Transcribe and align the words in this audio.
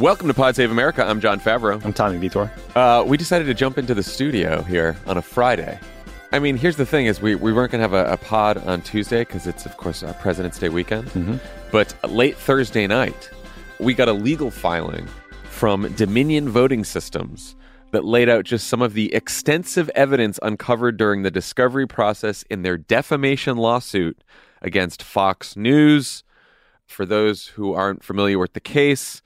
Welcome 0.00 0.28
to 0.28 0.34
Pod 0.34 0.54
Save 0.54 0.70
America. 0.70 1.02
I'm 1.02 1.22
Jon 1.22 1.40
Favreau. 1.40 1.82
I'm 1.82 1.94
Tommy 1.94 2.18
Vietor. 2.18 2.52
Uh, 2.74 3.02
we 3.06 3.16
decided 3.16 3.46
to 3.46 3.54
jump 3.54 3.78
into 3.78 3.94
the 3.94 4.02
studio 4.02 4.60
here 4.60 4.94
on 5.06 5.16
a 5.16 5.22
Friday. 5.22 5.80
I 6.32 6.38
mean, 6.38 6.58
here's 6.58 6.76
the 6.76 6.84
thing: 6.84 7.06
is 7.06 7.22
we, 7.22 7.34
we 7.34 7.50
weren't 7.50 7.72
going 7.72 7.82
to 7.82 7.88
have 7.88 7.94
a, 7.94 8.12
a, 8.12 8.18
pod 8.18 8.58
on 8.58 8.82
Tuesday 8.82 9.20
because 9.20 9.46
it's, 9.46 9.64
of 9.64 9.78
course, 9.78 10.02
our 10.02 10.12
President's 10.12 10.58
Day 10.58 10.68
weekend. 10.68 11.08
Mm-hmm. 11.08 11.36
But 11.72 11.94
late 12.10 12.36
Thursday 12.36 12.86
night, 12.86 13.30
we 13.80 13.94
got 13.94 14.08
a 14.08 14.12
legal 14.12 14.50
filing 14.50 15.08
from 15.44 15.90
Dominion 15.94 16.50
Voting 16.50 16.84
Systems 16.84 17.56
that 17.92 18.04
laid 18.04 18.28
out 18.28 18.44
just 18.44 18.66
some 18.66 18.82
of 18.82 18.92
the 18.92 19.14
extensive 19.14 19.88
evidence 19.94 20.38
uncovered 20.42 20.98
during 20.98 21.22
the 21.22 21.30
discovery 21.30 21.86
process 21.86 22.42
in 22.50 22.60
their 22.60 22.76
defamation 22.76 23.56
lawsuit 23.56 24.22
against 24.60 25.02
Fox 25.02 25.56
News. 25.56 26.22
For 26.84 27.06
those 27.06 27.46
who 27.46 27.72
aren't 27.72 28.04
familiar 28.04 28.38
with 28.38 28.52
the 28.52 28.60
case, 28.60 29.22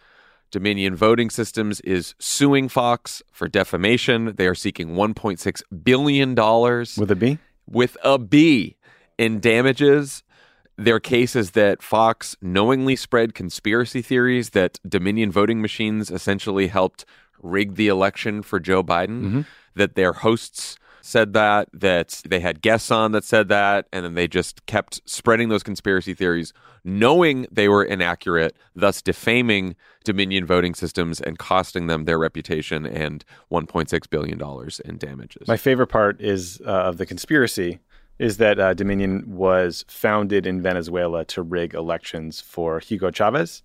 Dominion 0.51 0.97
Voting 0.97 1.31
Systems 1.31 1.81
is 1.81 2.15
suing 2.19 2.69
Fox 2.69 3.23
for 3.33 3.49
defamation. 3.49 4.35
They 4.37 4.47
are 4.47 4.55
seeking 4.55 4.91
$1.6 4.91 5.63
billion. 5.85 6.35
With 6.35 7.11
a 7.11 7.17
B? 7.17 7.39
With 7.67 7.97
a 8.03 8.19
B 8.19 8.77
in 9.19 9.41
damages. 9.41 10.23
Their 10.77 10.99
case 10.99 11.37
is 11.37 11.51
that 11.51 11.83
Fox 11.83 12.37
knowingly 12.41 12.97
spread 12.97 13.35
conspiracy 13.35 14.01
theories 14.01 14.51
that 14.51 14.81
Dominion 14.89 15.31
voting 15.31 15.61
machines 15.61 16.11
essentially 16.11 16.69
helped 16.69 17.05
rig 17.43 17.75
the 17.75 17.89
election 17.89 18.43
for 18.43 18.59
Joe 18.59 18.83
Biden, 18.83 19.23
mm-hmm. 19.23 19.41
that 19.75 19.95
their 19.95 20.13
hosts 20.15 20.79
said 21.03 21.33
that, 21.33 21.69
that 21.73 22.23
they 22.27 22.41
had 22.41 22.63
guests 22.63 22.91
on 22.91 23.13
that 23.13 23.25
said 23.25 23.49
that, 23.49 23.87
and 23.93 24.05
then 24.05 24.15
they 24.15 24.29
just 24.29 24.65
kept 24.67 25.01
spreading 25.05 25.49
those 25.49 25.63
conspiracy 25.63 26.15
theories, 26.15 26.53
knowing 26.85 27.47
they 27.51 27.69
were 27.69 27.85
inaccurate, 27.85 28.57
thus 28.75 29.03
defaming 29.03 29.77
Dominion 30.05 30.47
voting 30.47 30.75
systems 30.75 31.21
and 31.21 31.39
costing 31.39 31.87
them 31.87 32.05
their 32.05 32.19
reputation 32.19 32.87
and 32.87 33.25
$1.6 33.51 34.11
billion 34.11 34.41
in 34.85 34.99
damages. 34.99 35.49
My 35.49 35.57
favorite 35.57 35.89
part 35.89 36.21
is 36.21 36.61
uh, 36.65 36.71
of 36.71 36.97
the 36.97 37.07
conspiracy 37.07 37.81
is 38.19 38.37
that 38.37 38.59
uh, 38.59 38.75
Dominion 38.75 39.25
was 39.27 39.85
founded 39.89 40.47
in 40.47 40.61
Venezuela 40.61 41.25
to 41.25 41.43
rig 41.43 41.73
elections 41.73 42.41
for 42.41 42.79
Hugo 42.79 43.11
Chavez 43.11 43.63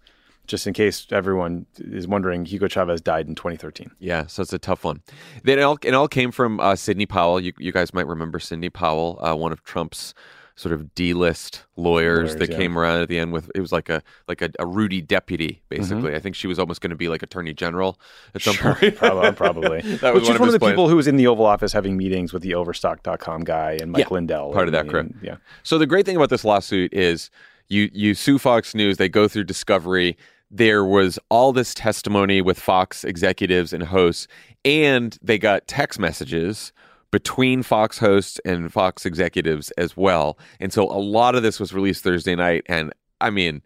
just 0.47 0.67
in 0.67 0.73
case 0.73 1.07
everyone 1.11 1.65
is 1.79 2.07
wondering, 2.07 2.45
Hugo 2.45 2.67
Chavez 2.67 3.01
died 3.01 3.27
in 3.27 3.35
2013. 3.35 3.91
Yeah, 3.99 4.27
so 4.27 4.41
it's 4.41 4.53
a 4.53 4.59
tough 4.59 4.83
one. 4.83 5.01
Then 5.43 5.59
it 5.59 5.63
all, 5.63 5.77
it 5.81 5.93
all 5.93 6.07
came 6.07 6.31
from 6.31 6.59
uh, 6.59 6.75
Sidney 6.75 7.05
Powell. 7.05 7.39
You, 7.39 7.53
you 7.57 7.71
guys 7.71 7.93
might 7.93 8.07
remember 8.07 8.39
Sidney 8.39 8.69
Powell, 8.69 9.19
uh, 9.21 9.35
one 9.35 9.51
of 9.51 9.63
Trump's 9.63 10.13
sort 10.57 10.71
of 10.71 10.95
D-list 10.95 11.65
lawyers, 11.75 12.29
lawyers 12.29 12.35
that 12.37 12.49
yeah. 12.49 12.57
came 12.57 12.79
around 12.79 13.01
at 13.01 13.09
the 13.09 13.19
end 13.19 13.33
with 13.33 13.51
it 13.53 13.59
was 13.59 13.73
like 13.73 13.89
a 13.89 14.01
like 14.29 14.41
a, 14.41 14.49
a 14.57 14.65
Rudy 14.65 15.01
deputy 15.01 15.61
basically. 15.67 16.03
Mm-hmm. 16.03 16.15
I 16.15 16.19
think 16.19 16.35
she 16.35 16.47
was 16.47 16.57
almost 16.57 16.81
going 16.81 16.91
to 16.91 16.95
be 16.95 17.09
like 17.09 17.21
attorney 17.23 17.53
general 17.53 17.99
at 18.33 18.41
some 18.41 18.55
sure, 18.55 18.75
point. 18.75 18.95
probably. 18.95 19.31
probably. 19.33 19.81
that 19.81 20.13
was 20.13 20.23
one, 20.23 20.35
of, 20.35 20.39
one 20.39 20.49
of 20.49 20.53
the 20.53 20.59
plans. 20.59 20.73
people 20.73 20.87
who 20.87 20.95
was 20.95 21.07
in 21.07 21.17
the 21.17 21.27
Oval 21.27 21.45
Office 21.45 21.73
having 21.73 21.97
meetings 21.97 22.31
with 22.31 22.41
the 22.41 22.55
Overstock.com 22.55 23.43
guy 23.43 23.77
and 23.81 23.91
Mike 23.91 24.05
yeah, 24.05 24.13
Lindell. 24.13 24.53
Part 24.53 24.67
and, 24.67 24.75
of 24.75 24.85
that 24.85 24.89
crew. 24.89 25.13
yeah. 25.21 25.37
So 25.63 25.77
the 25.77 25.87
great 25.87 26.05
thing 26.05 26.15
about 26.15 26.29
this 26.29 26.45
lawsuit 26.45 26.93
is 26.93 27.29
you 27.67 27.89
you 27.93 28.13
sue 28.13 28.37
Fox 28.37 28.73
News, 28.73 28.97
they 28.97 29.09
go 29.09 29.27
through 29.27 29.43
discovery 29.43 30.17
there 30.51 30.85
was 30.85 31.19
all 31.29 31.53
this 31.53 31.73
testimony 31.73 32.41
with 32.41 32.59
Fox 32.59 33.03
executives 33.03 33.73
and 33.73 33.83
hosts, 33.83 34.27
and 34.63 35.17
they 35.21 35.37
got 35.37 35.67
text 35.67 35.99
messages 35.99 36.71
between 37.11 37.63
Fox 37.63 37.97
hosts 37.97 38.39
and 38.45 38.71
Fox 38.71 39.05
executives 39.05 39.71
as 39.71 39.95
well. 39.95 40.37
And 40.59 40.73
so 40.73 40.83
a 40.83 40.99
lot 40.99 41.35
of 41.35 41.43
this 41.43 41.59
was 41.59 41.73
released 41.73 42.03
Thursday 42.03 42.35
night. 42.35 42.63
And 42.67 42.91
I 43.21 43.29
mean, 43.29 43.61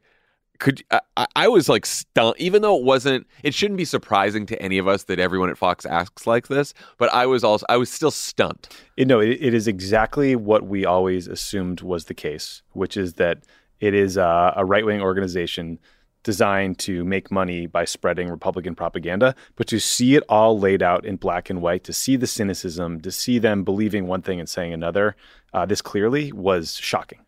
could 0.59 0.83
I, 0.91 1.25
I 1.35 1.47
was 1.47 1.67
like 1.67 1.85
stunned, 1.85 2.35
even 2.37 2.61
though 2.61 2.77
it 2.77 2.83
wasn't, 2.83 3.25
it 3.43 3.53
shouldn't 3.53 3.77
be 3.77 3.85
surprising 3.85 4.45
to 4.47 4.61
any 4.61 4.77
of 4.77 4.87
us 4.87 5.03
that 5.05 5.19
everyone 5.19 5.49
at 5.49 5.57
Fox 5.57 5.85
asks 5.85 6.27
like 6.27 6.47
this. 6.47 6.73
But 6.97 7.11
I 7.13 7.25
was 7.25 7.43
also, 7.43 7.65
I 7.69 7.77
was 7.77 7.89
still 7.89 8.11
stunned. 8.11 8.67
You 8.97 9.05
know, 9.05 9.19
it, 9.19 9.37
it 9.41 9.53
is 9.53 9.67
exactly 9.67 10.35
what 10.35 10.67
we 10.67 10.85
always 10.85 11.27
assumed 11.27 11.81
was 11.81 12.05
the 12.05 12.13
case, 12.13 12.61
which 12.73 12.97
is 12.97 13.13
that 13.13 13.39
it 13.79 13.93
is 13.93 14.17
a, 14.17 14.53
a 14.57 14.65
right 14.65 14.85
wing 14.85 15.01
organization 15.01 15.79
designed 16.23 16.77
to 16.79 17.03
make 17.05 17.31
money 17.31 17.65
by 17.65 17.85
spreading 17.85 18.29
Republican 18.29 18.75
propaganda, 18.75 19.35
but 19.55 19.67
to 19.67 19.79
see 19.79 20.15
it 20.15 20.23
all 20.27 20.59
laid 20.59 20.83
out 20.83 21.05
in 21.05 21.15
black 21.15 21.49
and 21.49 21.61
white, 21.61 21.83
to 21.85 21.93
see 21.93 22.15
the 22.15 22.27
cynicism, 22.27 22.99
to 23.01 23.11
see 23.11 23.39
them 23.39 23.63
believing 23.63 24.07
one 24.07 24.21
thing 24.21 24.39
and 24.39 24.49
saying 24.49 24.73
another, 24.73 25.15
uh, 25.53 25.65
this 25.65 25.81
clearly 25.81 26.31
was 26.31 26.75
shocking. 26.75 27.19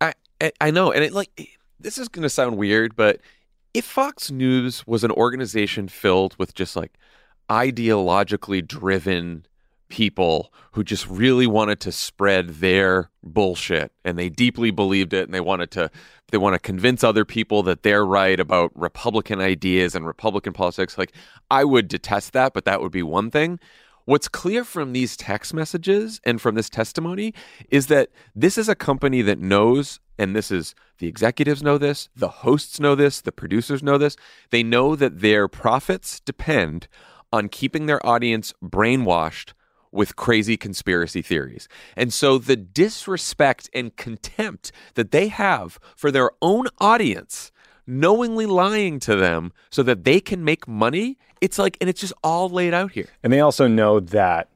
I 0.00 0.14
I 0.60 0.70
know, 0.70 0.90
and 0.90 1.04
it 1.04 1.12
like 1.12 1.58
this 1.78 1.98
is 1.98 2.08
going 2.08 2.22
to 2.22 2.30
sound 2.30 2.56
weird, 2.56 2.96
but 2.96 3.20
if 3.74 3.84
Fox 3.84 4.30
News 4.30 4.86
was 4.86 5.04
an 5.04 5.10
organization 5.10 5.88
filled 5.88 6.36
with 6.38 6.54
just 6.54 6.76
like 6.76 6.92
ideologically 7.48 8.66
driven 8.66 9.46
people 9.90 10.52
who 10.72 10.82
just 10.82 11.06
really 11.08 11.46
wanted 11.46 11.80
to 11.80 11.92
spread 11.92 12.48
their 12.48 13.10
bullshit 13.22 13.92
and 14.04 14.18
they 14.18 14.28
deeply 14.28 14.70
believed 14.70 15.12
it 15.12 15.24
and 15.24 15.34
they 15.34 15.40
wanted 15.40 15.70
to 15.70 15.90
they 16.30 16.38
want 16.38 16.54
to 16.54 16.60
convince 16.60 17.02
other 17.02 17.24
people 17.24 17.62
that 17.64 17.82
they're 17.82 18.06
right 18.06 18.38
about 18.38 18.70
republican 18.74 19.40
ideas 19.40 19.94
and 19.94 20.06
republican 20.06 20.52
politics. 20.52 20.96
Like 20.96 21.12
i 21.50 21.64
would 21.64 21.88
detest 21.88 22.32
that 22.32 22.54
but 22.54 22.64
that 22.64 22.80
would 22.80 22.92
be 22.92 23.02
one 23.02 23.30
thing. 23.30 23.58
What's 24.06 24.28
clear 24.28 24.64
from 24.64 24.92
these 24.92 25.16
text 25.16 25.52
messages 25.52 26.20
and 26.24 26.40
from 26.40 26.54
this 26.54 26.70
testimony 26.70 27.34
is 27.68 27.88
that 27.88 28.08
this 28.34 28.56
is 28.56 28.68
a 28.68 28.74
company 28.74 29.22
that 29.22 29.38
knows 29.38 30.00
and 30.18 30.34
this 30.34 30.50
is 30.50 30.74
the 30.98 31.06
executives 31.06 31.62
know 31.62 31.78
this 31.78 32.08
the 32.16 32.28
hosts 32.28 32.80
know 32.80 32.94
this 32.94 33.20
the 33.20 33.32
producers 33.32 33.82
know 33.82 33.98
this. 33.98 34.16
They 34.50 34.62
know 34.62 34.96
that 34.96 35.20
their 35.20 35.48
profits 35.48 36.20
depend 36.20 36.88
on 37.32 37.48
keeping 37.48 37.86
their 37.86 38.04
audience 38.04 38.52
brainwashed 38.62 39.52
with 39.92 40.16
crazy 40.16 40.56
conspiracy 40.56 41.22
theories. 41.22 41.68
And 41.96 42.12
so 42.12 42.38
the 42.38 42.56
disrespect 42.56 43.68
and 43.74 43.96
contempt 43.96 44.72
that 44.94 45.10
they 45.10 45.28
have 45.28 45.78
for 45.96 46.10
their 46.10 46.30
own 46.40 46.68
audience, 46.78 47.50
knowingly 47.86 48.46
lying 48.46 49.00
to 49.00 49.16
them 49.16 49.52
so 49.70 49.82
that 49.82 50.04
they 50.04 50.20
can 50.20 50.44
make 50.44 50.68
money, 50.68 51.18
it's 51.40 51.58
like, 51.58 51.76
and 51.80 51.90
it's 51.90 52.00
just 52.00 52.12
all 52.22 52.48
laid 52.48 52.74
out 52.74 52.92
here. 52.92 53.08
And 53.22 53.32
they 53.32 53.40
also 53.40 53.66
know 53.66 54.00
that 54.00 54.48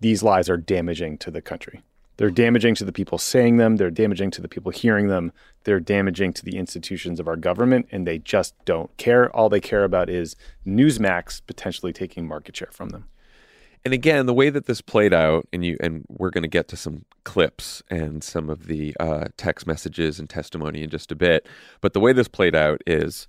these 0.00 0.22
lies 0.22 0.50
are 0.50 0.56
damaging 0.56 1.18
to 1.18 1.30
the 1.30 1.40
country. 1.40 1.82
They're 2.16 2.30
damaging 2.30 2.76
to 2.76 2.84
the 2.84 2.92
people 2.92 3.18
saying 3.18 3.56
them, 3.56 3.76
they're 3.76 3.90
damaging 3.90 4.30
to 4.32 4.42
the 4.42 4.48
people 4.48 4.70
hearing 4.70 5.08
them, 5.08 5.32
they're 5.64 5.80
damaging 5.80 6.32
to 6.34 6.44
the 6.44 6.56
institutions 6.58 7.18
of 7.18 7.26
our 7.26 7.34
government, 7.34 7.88
and 7.90 8.06
they 8.06 8.18
just 8.18 8.54
don't 8.64 8.96
care. 8.98 9.34
All 9.34 9.48
they 9.48 9.60
care 9.60 9.82
about 9.82 10.08
is 10.08 10.36
Newsmax 10.64 11.42
potentially 11.44 11.92
taking 11.92 12.28
market 12.28 12.56
share 12.56 12.70
from 12.70 12.90
them 12.90 13.08
and 13.84 13.92
again, 13.92 14.26
the 14.26 14.34
way 14.34 14.50
that 14.50 14.66
this 14.66 14.80
played 14.80 15.12
out, 15.12 15.46
and 15.52 15.64
you 15.64 15.76
and 15.80 16.04
we're 16.08 16.30
going 16.30 16.42
to 16.42 16.48
get 16.48 16.68
to 16.68 16.76
some 16.76 17.04
clips 17.24 17.82
and 17.90 18.24
some 18.24 18.48
of 18.48 18.66
the 18.66 18.96
uh, 18.98 19.26
text 19.36 19.66
messages 19.66 20.18
and 20.18 20.28
testimony 20.28 20.82
in 20.82 20.90
just 20.90 21.12
a 21.12 21.14
bit. 21.14 21.46
But 21.80 21.92
the 21.92 22.00
way 22.00 22.12
this 22.12 22.28
played 22.28 22.54
out 22.54 22.80
is 22.86 23.26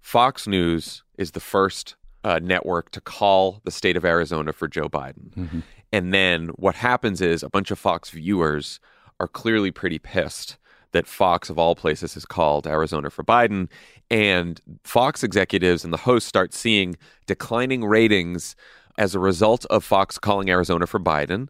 Fox 0.00 0.46
News 0.46 1.02
is 1.18 1.32
the 1.32 1.40
first 1.40 1.96
uh, 2.24 2.40
network 2.42 2.90
to 2.92 3.00
call 3.00 3.60
the 3.64 3.70
state 3.70 3.96
of 3.96 4.04
Arizona 4.04 4.52
for 4.52 4.66
Joe 4.66 4.88
Biden, 4.88 5.30
mm-hmm. 5.34 5.60
and 5.92 6.14
then 6.14 6.48
what 6.56 6.74
happens 6.74 7.20
is 7.20 7.42
a 7.42 7.50
bunch 7.50 7.70
of 7.70 7.78
Fox 7.78 8.10
viewers 8.10 8.80
are 9.20 9.28
clearly 9.28 9.70
pretty 9.70 9.98
pissed 9.98 10.56
that 10.92 11.06
Fox, 11.06 11.50
of 11.50 11.58
all 11.58 11.74
places, 11.74 12.14
has 12.14 12.24
called 12.24 12.66
Arizona 12.66 13.10
for 13.10 13.22
Biden. 13.22 13.68
And 14.10 14.58
Fox 14.84 15.22
executives 15.22 15.84
and 15.84 15.92
the 15.92 15.98
hosts 15.98 16.26
start 16.26 16.54
seeing 16.54 16.96
declining 17.26 17.84
ratings 17.84 18.56
as 18.98 19.14
a 19.14 19.18
result 19.18 19.64
of 19.66 19.84
Fox 19.84 20.18
calling 20.18 20.50
Arizona 20.50 20.86
for 20.86 20.98
Biden, 21.00 21.48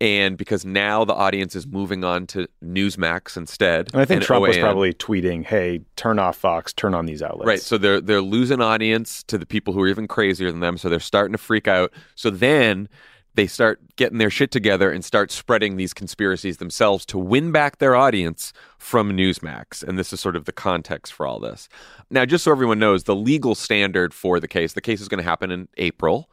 and 0.00 0.36
because 0.36 0.64
now 0.64 1.04
the 1.04 1.14
audience 1.14 1.56
is 1.56 1.66
moving 1.66 2.04
on 2.04 2.26
to 2.28 2.46
Newsmax 2.62 3.36
instead. 3.36 3.88
And 3.92 4.02
I 4.02 4.04
think 4.04 4.18
and 4.18 4.26
Trump 4.26 4.46
was 4.46 4.58
probably 4.58 4.92
tweeting, 4.92 5.44
"Hey, 5.44 5.80
turn 5.96 6.18
off 6.18 6.36
Fox, 6.36 6.72
turn 6.72 6.94
on 6.94 7.06
these 7.06 7.22
outlets." 7.22 7.46
Right. 7.46 7.60
So 7.60 7.78
they're 7.78 8.00
they're 8.00 8.20
losing 8.20 8.60
audience 8.60 9.22
to 9.24 9.38
the 9.38 9.46
people 9.46 9.74
who 9.74 9.80
are 9.80 9.88
even 9.88 10.06
crazier 10.06 10.52
than 10.52 10.60
them. 10.60 10.76
So 10.76 10.88
they're 10.88 11.00
starting 11.00 11.32
to 11.32 11.38
freak 11.38 11.66
out. 11.66 11.92
So 12.14 12.30
then 12.30 12.88
they 13.34 13.46
start 13.46 13.80
getting 13.96 14.18
their 14.18 14.30
shit 14.30 14.50
together 14.50 14.90
and 14.90 15.04
start 15.04 15.30
spreading 15.30 15.76
these 15.76 15.94
conspiracies 15.94 16.56
themselves 16.56 17.06
to 17.06 17.18
win 17.18 17.52
back 17.52 17.78
their 17.78 17.94
audience 17.94 18.52
from 18.76 19.12
Newsmax. 19.12 19.82
And 19.86 19.98
this 19.98 20.12
is 20.12 20.20
sort 20.20 20.36
of 20.36 20.46
the 20.46 20.52
context 20.52 21.12
for 21.12 21.26
all 21.26 21.38
this. 21.38 21.68
Now, 22.10 22.24
just 22.24 22.44
so 22.44 22.50
everyone 22.50 22.80
knows, 22.80 23.04
the 23.04 23.14
legal 23.14 23.54
standard 23.54 24.12
for 24.12 24.40
the 24.40 24.48
case, 24.48 24.72
the 24.72 24.80
case 24.80 25.00
is 25.00 25.08
going 25.08 25.22
to 25.22 25.28
happen 25.28 25.50
in 25.50 25.68
April. 25.76 26.28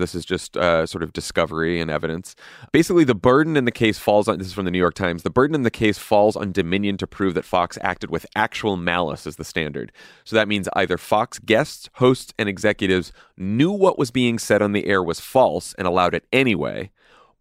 This 0.00 0.14
is 0.14 0.24
just 0.24 0.56
uh, 0.56 0.86
sort 0.86 1.04
of 1.04 1.12
discovery 1.12 1.80
and 1.80 1.90
evidence. 1.90 2.34
Basically, 2.72 3.04
the 3.04 3.14
burden 3.14 3.56
in 3.56 3.64
the 3.64 3.70
case 3.72 3.98
falls 3.98 4.26
on 4.26 4.38
this 4.38 4.48
is 4.48 4.52
from 4.52 4.64
the 4.64 4.70
New 4.70 4.78
York 4.78 4.94
Times. 4.94 5.22
The 5.22 5.30
burden 5.30 5.54
in 5.54 5.62
the 5.62 5.70
case 5.70 5.98
falls 5.98 6.36
on 6.36 6.52
Dominion 6.52 6.96
to 6.96 7.06
prove 7.06 7.34
that 7.34 7.44
Fox 7.44 7.78
acted 7.82 8.10
with 8.10 8.26
actual 8.34 8.76
malice 8.76 9.26
as 9.26 9.36
the 9.36 9.44
standard. 9.44 9.92
So 10.24 10.34
that 10.36 10.48
means 10.48 10.68
either 10.74 10.98
Fox 10.98 11.38
guests, 11.38 11.88
hosts, 11.94 12.34
and 12.38 12.48
executives 12.48 13.12
knew 13.36 13.70
what 13.70 13.98
was 13.98 14.10
being 14.10 14.38
said 14.38 14.62
on 14.62 14.72
the 14.72 14.86
air 14.86 15.02
was 15.02 15.20
false 15.20 15.74
and 15.74 15.86
allowed 15.86 16.14
it 16.14 16.24
anyway, 16.32 16.90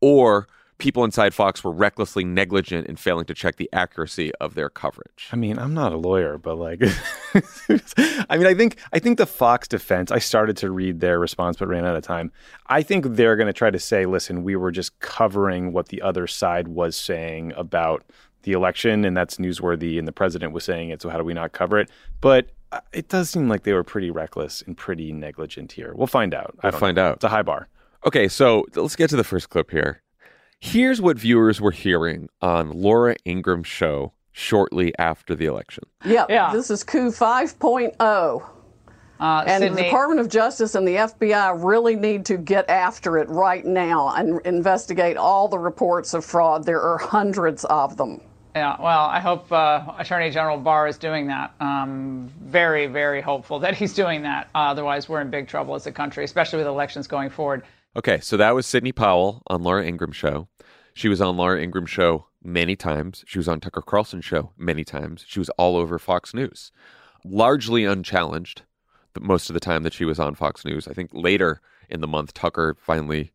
or 0.02 0.48
people 0.80 1.04
inside 1.04 1.34
Fox 1.34 1.64
were 1.64 1.72
recklessly 1.72 2.24
negligent 2.24 2.88
in 2.88 2.96
failing 2.96 3.26
to 3.26 3.34
check 3.34 3.58
the 3.58 3.70
accuracy 3.72 4.34
of 4.36 4.56
their 4.56 4.70
coverage. 4.70 5.30
I 5.32 5.36
mean, 5.36 5.60
I'm 5.60 5.74
not 5.74 5.94
a 5.94 5.98
lawyer, 5.98 6.38
but 6.38 6.56
like, 6.56 6.82
I 8.30 8.38
mean, 8.38 8.48
I 8.48 8.56
think 8.56 8.78
I 8.92 9.00
think 9.00 9.18
the 9.18 9.28
Fox 9.28 9.68
defense. 9.68 10.12
I 10.12 10.20
started 10.20 10.58
to 10.58 10.72
read 10.72 11.02
their 11.02 11.20
response, 11.20 11.58
but 11.58 11.68
ran 11.68 11.86
out 11.86 11.96
of 11.96 12.04
time. 12.04 12.32
I 12.68 12.82
think 12.82 13.06
they're 13.10 13.36
going 13.36 13.48
to 13.48 13.54
try 13.54 13.70
to 13.70 13.80
say, 13.80 14.06
"Listen, 14.06 14.44
we 14.44 14.56
were 14.56 14.72
just 14.72 15.00
covering 15.00 15.72
what 15.72 15.90
the 15.90 16.02
other 16.02 16.26
side 16.26 16.70
was 16.70 16.96
saying 16.96 17.54
about 17.56 18.04
the 18.44 18.54
election, 18.54 19.06
and 19.06 19.16
that's 19.16 19.38
newsworthy, 19.38 20.00
and 20.00 20.08
the 20.08 20.14
president 20.14 20.54
was 20.54 20.64
saying 20.64 20.90
it. 20.90 21.02
So 21.02 21.10
how 21.10 21.18
do 21.18 21.24
we 21.24 21.34
not 21.34 21.52
cover 21.52 21.78
it?" 21.78 21.92
But 22.22 22.50
uh, 22.72 22.80
it 22.94 23.10
does 23.10 23.30
seem 23.30 23.50
like 23.50 23.64
they 23.64 23.74
were 23.74 23.84
pretty 23.84 24.12
reckless 24.12 24.64
and 24.66 24.78
pretty 24.78 25.12
negligent 25.12 25.74
here. 25.74 25.94
We'll 25.94 26.08
find 26.08 26.34
out. 26.34 26.58
We'll 26.64 26.72
find 26.72 26.96
know. 26.96 27.10
out. 27.10 27.16
It's 27.18 27.26
a 27.26 27.30
high 27.30 27.42
bar. 27.42 27.68
Okay, 28.06 28.30
so 28.30 28.66
let's 28.76 28.96
get 28.96 29.10
to 29.10 29.18
the 29.18 29.26
first 29.26 29.50
clip 29.50 29.72
here. 29.72 30.02
Here's 30.60 31.02
what 31.02 31.18
viewers 31.18 31.62
were 31.62 31.72
hearing 31.72 32.30
on 32.42 32.72
Laura 32.72 33.16
Ingraham's 33.26 33.68
show 33.68 34.12
shortly 34.32 34.94
after 35.00 35.34
the 35.36 35.46
election. 35.46 35.86
Yep. 36.06 36.30
Yeah. 36.30 36.52
This 36.54 36.70
is 36.70 36.84
coup 36.84 37.12
5.0. 37.12 38.44
Uh, 39.22 39.44
And 39.48 39.64
the 39.64 39.84
Department 39.84 40.20
of 40.22 40.30
Justice 40.30 40.76
and 40.76 40.88
the 40.88 40.96
FBI 40.96 41.64
really 41.64 41.96
need 41.96 42.26
to 42.26 42.38
get 42.38 42.70
after 42.70 43.18
it 43.18 43.28
right 43.30 43.66
now 43.66 44.14
and 44.16 44.40
investigate 44.46 45.18
all 45.18 45.48
the 45.48 45.60
reports 45.60 46.14
of 46.14 46.24
fraud. 46.26 46.66
There 46.66 46.82
are 46.82 46.98
hundreds 46.98 47.64
of 47.66 47.96
them. 47.98 48.22
yeah, 48.56 48.76
well, 48.82 49.06
I 49.06 49.20
hope 49.20 49.50
uh, 49.52 49.94
Attorney 49.98 50.30
General 50.30 50.58
Barr 50.58 50.88
is 50.88 50.98
doing 50.98 51.28
that. 51.28 51.54
Um, 51.62 52.30
very, 52.42 52.88
very 52.88 53.22
hopeful 53.22 53.60
that 53.60 53.76
he's 53.76 53.94
doing 53.94 54.22
that. 54.24 54.50
Uh, 54.56 54.60
otherwise, 54.72 55.08
we're 55.10 55.22
in 55.22 55.30
big 55.30 55.48
trouble 55.48 55.76
as 55.76 55.86
a 55.88 55.92
country, 55.92 56.24
especially 56.26 56.58
with 56.58 56.68
elections 56.68 57.08
going 57.08 57.30
forward. 57.30 57.64
Okay, 57.96 58.20
so 58.20 58.38
that 58.38 58.54
was 58.54 58.68
Sidney 58.68 58.92
Powell 58.92 59.42
on 59.48 59.64
Laura 59.64 59.84
Ingraham's 59.84 60.16
show. 60.16 60.48
She 60.94 61.10
was 61.10 61.22
on 61.22 61.38
Laura 61.38 61.62
Ingraham's 61.62 61.90
show 61.90 62.28
many 62.44 62.76
times. 62.76 63.24
She 63.28 63.40
was 63.40 63.48
on 63.48 63.60
Tucker 63.60 63.82
Carlson's 63.82 64.26
show 64.26 64.52
many 64.58 64.84
times. 64.84 65.26
She 65.28 65.40
was 65.40 65.50
all 65.52 65.76
over 65.76 65.98
Fox 65.98 66.34
News, 66.34 66.72
largely 67.26 67.86
unchallenged 67.86 68.62
most 69.20 69.50
of 69.50 69.54
the 69.54 69.60
time 69.60 69.84
that 69.84 69.94
she 69.94 70.06
was 70.06 70.20
on 70.20 70.36
Fox 70.36 70.64
News. 70.64 70.88
I 70.88 70.94
think 70.94 71.10
later 71.14 71.62
in 71.90 72.02
the 72.02 72.08
month, 72.08 72.34
Tucker 72.34 72.78
finally 72.80 73.32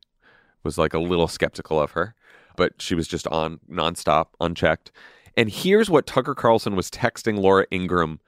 was 0.62 0.78
like 0.78 0.94
a 0.94 0.98
little 0.98 1.28
skeptical 1.28 1.80
of 1.80 1.92
her, 1.92 2.14
but 2.56 2.80
she 2.80 2.94
was 2.94 3.08
just 3.08 3.26
on 3.28 3.58
nonstop, 3.70 4.26
unchecked. 4.40 4.92
And 5.36 5.50
here's 5.50 5.90
what 5.90 6.06
Tucker 6.06 6.34
Carlson 6.34 6.76
was 6.76 6.90
texting 6.90 7.38
Laura 7.38 7.66
Ingraham 7.72 8.20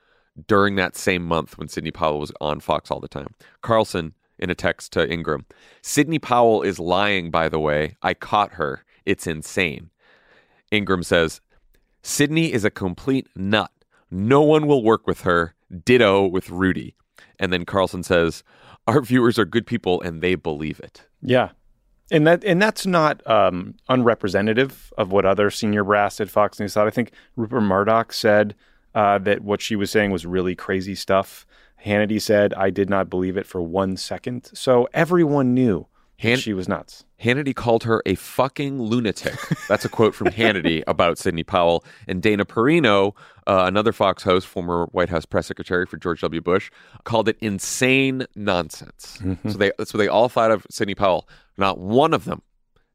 during 0.48 0.74
that 0.74 0.96
same 0.96 1.24
month 1.24 1.56
when 1.56 1.68
Sidney 1.68 1.92
Powell 1.92 2.18
was 2.18 2.32
on 2.40 2.60
Fox 2.60 2.90
all 2.90 3.00
the 3.00 3.08
time. 3.08 3.34
Carlson, 3.62 4.14
in 4.38 4.50
a 4.50 4.54
text 4.54 4.92
to 4.92 5.10
Ingraham, 5.10 5.46
Sidney 5.82 6.18
Powell 6.18 6.62
is 6.62 6.78
lying, 6.78 7.30
by 7.30 7.48
the 7.48 7.58
way. 7.58 7.96
I 8.02 8.14
caught 8.14 8.52
her. 8.52 8.84
It's 9.04 9.26
insane. 9.26 9.90
Ingraham 10.72 11.02
says, 11.02 11.40
Sidney 12.02 12.52
is 12.52 12.64
a 12.64 12.70
complete 12.70 13.28
nut. 13.34 13.70
No 14.10 14.42
one 14.42 14.66
will 14.66 14.82
work 14.82 15.06
with 15.06 15.22
her. 15.22 15.54
Ditto 15.84 16.26
with 16.26 16.50
Rudy. 16.50 16.94
And 17.38 17.52
then 17.52 17.64
Carlson 17.64 18.02
says, 18.02 18.44
Our 18.86 19.00
viewers 19.02 19.38
are 19.38 19.44
good 19.44 19.66
people 19.66 20.00
and 20.00 20.22
they 20.22 20.34
believe 20.34 20.80
it. 20.80 21.06
Yeah. 21.20 21.50
And 22.10 22.26
that 22.26 22.44
and 22.44 22.62
that's 22.62 22.86
not 22.86 23.26
um, 23.28 23.74
unrepresentative 23.88 24.92
of 24.96 25.10
what 25.10 25.26
other 25.26 25.50
senior 25.50 25.82
brass 25.82 26.20
at 26.20 26.30
Fox 26.30 26.60
News 26.60 26.74
thought. 26.74 26.86
I 26.86 26.90
think 26.90 27.10
Rupert 27.34 27.62
Murdoch 27.62 28.12
said 28.12 28.54
uh, 28.94 29.18
that 29.18 29.42
what 29.42 29.60
she 29.60 29.74
was 29.74 29.90
saying 29.90 30.12
was 30.12 30.24
really 30.24 30.54
crazy 30.54 30.94
stuff. 30.94 31.44
Hannity 31.86 32.20
said, 32.20 32.52
"I 32.54 32.70
did 32.70 32.90
not 32.90 33.08
believe 33.08 33.36
it 33.36 33.46
for 33.46 33.62
one 33.62 33.96
second. 33.96 34.50
So 34.54 34.88
everyone 34.92 35.54
knew 35.54 35.86
Han- 36.18 36.38
she 36.38 36.52
was 36.52 36.68
nuts. 36.68 37.04
Hannity 37.22 37.54
called 37.54 37.84
her 37.84 38.02
a 38.04 38.14
fucking 38.14 38.80
lunatic. 38.82 39.34
That's 39.68 39.84
a 39.84 39.88
quote 39.88 40.14
from 40.14 40.26
Hannity 40.32 40.82
about 40.86 41.16
Sidney 41.18 41.44
Powell. 41.44 41.84
And 42.08 42.20
Dana 42.22 42.44
Perino, 42.44 43.12
uh, 43.46 43.64
another 43.66 43.92
Fox 43.92 44.22
host, 44.22 44.46
former 44.46 44.86
White 44.92 45.08
House 45.08 45.24
press 45.24 45.46
secretary 45.46 45.86
for 45.86 45.96
George 45.96 46.20
W. 46.20 46.40
Bush, 46.40 46.70
called 47.04 47.28
it 47.28 47.36
insane 47.40 48.26
nonsense. 48.34 49.18
So 49.48 49.56
they, 49.58 49.72
that's 49.78 49.94
what 49.94 49.98
they 49.98 50.08
all 50.08 50.28
thought 50.28 50.50
of 50.50 50.66
Sidney 50.70 50.94
Powell. 50.94 51.28
Not 51.56 51.78
one 51.78 52.12
of 52.12 52.24
them 52.24 52.42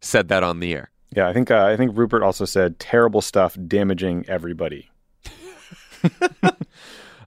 said 0.02 0.28
that 0.28 0.44
on 0.44 0.60
the 0.60 0.74
air. 0.74 0.92
Yeah, 1.16 1.28
I 1.28 1.34
think 1.34 1.50
uh, 1.52 1.66
I 1.66 1.76
think 1.78 1.98
Rupert 1.98 2.24
also 2.24 2.46
said 2.46 2.80
terrible 2.80 3.22
stuff, 3.22 3.58
damaging 3.68 4.26
everybody. 4.28 4.90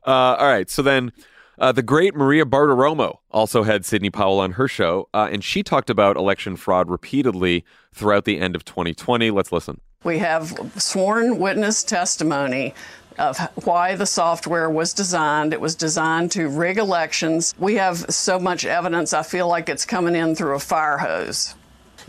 Uh, 0.06 0.36
all 0.38 0.46
right. 0.46 0.68
So 0.68 0.82
then 0.82 1.12
uh, 1.58 1.72
the 1.72 1.82
great 1.82 2.14
Maria 2.14 2.44
Bartiromo 2.44 3.18
also 3.30 3.62
had 3.62 3.84
Sidney 3.84 4.10
Powell 4.10 4.40
on 4.40 4.52
her 4.52 4.68
show, 4.68 5.08
uh, 5.14 5.28
and 5.30 5.44
she 5.44 5.62
talked 5.62 5.90
about 5.90 6.16
election 6.16 6.56
fraud 6.56 6.90
repeatedly 6.90 7.64
throughout 7.92 8.24
the 8.24 8.38
end 8.38 8.56
of 8.56 8.64
2020. 8.64 9.30
Let's 9.30 9.52
listen. 9.52 9.80
We 10.02 10.18
have 10.18 10.72
sworn 10.76 11.38
witness 11.38 11.82
testimony 11.82 12.74
of 13.18 13.38
why 13.64 13.94
the 13.94 14.06
software 14.06 14.68
was 14.68 14.92
designed. 14.92 15.52
It 15.52 15.60
was 15.60 15.74
designed 15.74 16.32
to 16.32 16.48
rig 16.48 16.78
elections. 16.78 17.54
We 17.58 17.76
have 17.76 17.98
so 18.12 18.38
much 18.38 18.64
evidence, 18.64 19.12
I 19.12 19.22
feel 19.22 19.48
like 19.48 19.68
it's 19.68 19.84
coming 19.84 20.16
in 20.16 20.34
through 20.34 20.56
a 20.56 20.58
fire 20.58 20.98
hose. 20.98 21.54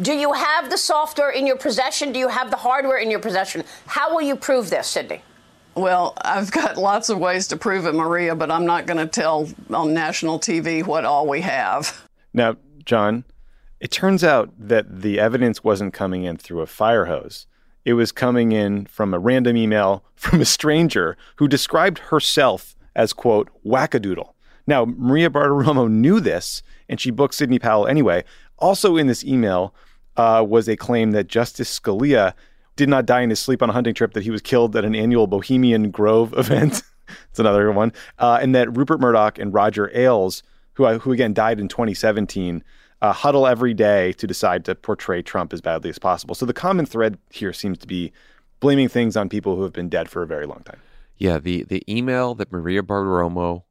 Do 0.01 0.13
you 0.13 0.33
have 0.33 0.69
the 0.69 0.77
software 0.77 1.29
in 1.29 1.47
your 1.47 1.55
possession? 1.55 2.11
Do 2.11 2.19
you 2.19 2.27
have 2.27 2.51
the 2.51 2.57
hardware 2.57 2.97
in 2.97 3.09
your 3.09 3.19
possession? 3.19 3.63
How 3.85 4.13
will 4.13 4.21
you 4.21 4.35
prove 4.35 4.69
this, 4.69 4.87
Sidney? 4.87 5.21
Well, 5.75 6.13
I've 6.21 6.51
got 6.51 6.77
lots 6.77 7.09
of 7.09 7.19
ways 7.19 7.47
to 7.49 7.57
prove 7.57 7.85
it, 7.85 7.93
Maria, 7.93 8.35
but 8.35 8.49
I'm 8.49 8.65
not 8.65 8.85
going 8.85 8.97
to 8.97 9.07
tell 9.07 9.49
on 9.69 9.93
national 9.93 10.39
TV 10.39 10.85
what 10.85 11.03
all 11.03 11.27
we 11.27 11.41
have. 11.41 12.07
Now, 12.33 12.55
Jon, 12.85 13.25
it 13.79 13.91
turns 13.91 14.23
out 14.23 14.51
that 14.57 15.01
the 15.01 15.19
evidence 15.19 15.63
wasn't 15.63 15.93
coming 15.93 16.23
in 16.23 16.37
through 16.37 16.61
a 16.61 16.65
fire 16.65 17.05
hose. 17.05 17.45
It 17.83 17.93
was 17.93 18.11
coming 18.11 18.51
in 18.51 18.85
from 18.85 19.13
a 19.13 19.19
random 19.19 19.57
email 19.57 20.03
from 20.15 20.41
a 20.41 20.45
stranger 20.45 21.17
who 21.35 21.47
described 21.47 21.99
herself 21.99 22.75
as, 22.95 23.13
quote, 23.13 23.49
wackadoodle. 23.65 24.31
Now, 24.65 24.85
Maria 24.85 25.29
Bartiromo 25.29 25.89
knew 25.89 26.19
this, 26.19 26.63
and 26.89 26.99
she 26.99 27.11
booked 27.11 27.35
Sidney 27.35 27.59
Powell 27.59 27.85
anyway. 27.85 28.23
Also 28.57 28.95
in 28.97 29.07
this 29.07 29.23
email 29.23 29.75
uh, 30.17 30.43
was 30.47 30.67
a 30.67 30.77
claim 30.77 31.11
that 31.11 31.27
Justice 31.27 31.79
Scalia 31.79 32.33
did 32.75 32.89
not 32.89 33.05
die 33.05 33.21
in 33.21 33.29
his 33.29 33.39
sleep 33.39 33.61
on 33.61 33.69
a 33.69 33.73
hunting 33.73 33.93
trip, 33.93 34.13
that 34.13 34.23
he 34.23 34.31
was 34.31 34.41
killed 34.41 34.75
at 34.75 34.85
an 34.85 34.95
annual 34.95 35.27
Bohemian 35.27 35.91
Grove 35.91 36.33
event. 36.37 36.83
It's 37.29 37.39
another 37.39 37.71
one. 37.71 37.93
Uh, 38.19 38.39
and 38.41 38.55
that 38.55 38.75
Rupert 38.75 38.99
Murdoch 38.99 39.37
and 39.37 39.53
Roger 39.53 39.91
Ailes, 39.95 40.43
who, 40.73 40.87
who 40.99 41.11
again 41.11 41.33
died 41.33 41.59
in 41.59 41.67
2017, 41.67 42.63
uh, 43.01 43.13
huddle 43.13 43.45
every 43.45 43.73
day 43.73 44.13
to 44.13 44.25
decide 44.25 44.65
to 44.65 44.75
portray 44.75 45.21
Trump 45.21 45.53
as 45.53 45.61
badly 45.61 45.89
as 45.89 45.99
possible. 45.99 46.33
So 46.33 46.45
the 46.45 46.53
common 46.53 46.85
thread 46.85 47.17
here 47.29 47.53
seems 47.53 47.77
to 47.79 47.87
be 47.87 48.11
blaming 48.59 48.87
things 48.87 49.15
on 49.15 49.29
people 49.29 49.55
who 49.55 49.63
have 49.63 49.73
been 49.73 49.89
dead 49.89 50.09
for 50.09 50.23
a 50.23 50.27
very 50.27 50.45
long 50.45 50.63
time. 50.65 50.79
Yeah, 51.17 51.37
the, 51.37 51.63
the 51.63 51.83
email 51.87 52.33
that 52.35 52.51
Maria 52.51 52.81
Bartiromo 52.81 53.63